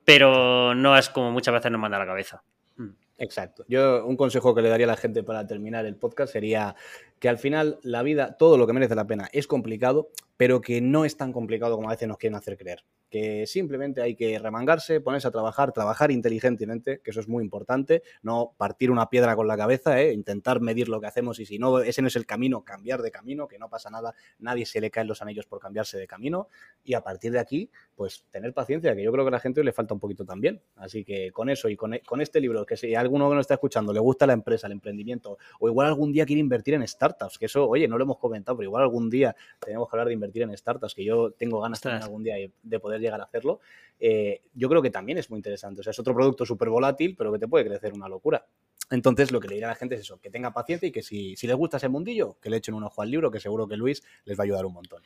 [0.05, 2.43] pero no es como muchas veces nos manda a la cabeza.
[2.77, 2.91] Mm.
[3.19, 3.65] Exacto.
[3.69, 6.75] Yo un consejo que le daría a la gente para terminar el podcast sería
[7.19, 10.81] que al final la vida, todo lo que merece la pena es complicado, pero que
[10.81, 14.39] no es tan complicado como a veces nos quieren hacer creer que simplemente hay que
[14.39, 19.37] remangarse, ponerse a trabajar, trabajar inteligentemente, que eso es muy importante, no partir una piedra
[19.37, 20.15] con la cabeza, ¿eh?
[20.15, 23.11] intentar medir lo que hacemos y si no, ese no es el camino, cambiar de
[23.11, 26.49] camino, que no pasa nada, nadie se le caen los anillos por cambiarse de camino
[26.83, 29.63] y a partir de aquí, pues tener paciencia, que yo creo que a la gente
[29.63, 30.63] le falta un poquito también.
[30.77, 33.55] Así que con eso y con, con este libro, que si alguno que nos está
[33.55, 37.39] escuchando le gusta la empresa, el emprendimiento, o igual algún día quiere invertir en startups,
[37.39, 40.15] que eso, oye, no lo hemos comentado, pero igual algún día tenemos que hablar de
[40.15, 43.61] invertir en startups, que yo tengo ganas también algún día de poder llegar a hacerlo,
[43.99, 45.81] eh, yo creo que también es muy interesante.
[45.81, 48.45] O sea, es otro producto súper volátil, pero que te puede crecer una locura.
[48.91, 51.03] Entonces, lo que le diré a la gente es eso, que tenga paciencia y que
[51.03, 53.77] si, les gusta ese mundillo, que le echen un ojo al libro, que seguro que
[53.77, 55.03] Luis les va a ayudar un montón.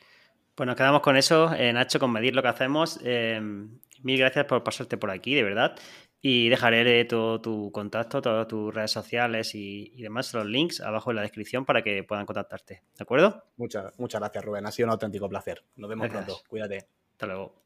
[0.54, 2.98] Pues nos quedamos con eso, eh, Nacho, con medir lo que hacemos.
[3.04, 3.38] Eh,
[4.02, 5.76] mil gracias por pasarte por aquí, de verdad.
[6.20, 11.16] Y dejaré todo tu contacto, todas tus redes sociales y, demás, los links abajo en
[11.16, 12.82] la descripción para que puedan contactarte.
[12.96, 13.44] ¿De acuerdo?
[13.58, 14.66] Muchas, muchas gracias, Rubén.
[14.66, 15.62] Ha sido un auténtico placer.
[15.76, 16.40] Nos vemos pronto.
[16.48, 16.88] Cuídate.
[17.12, 17.65] Hasta luego.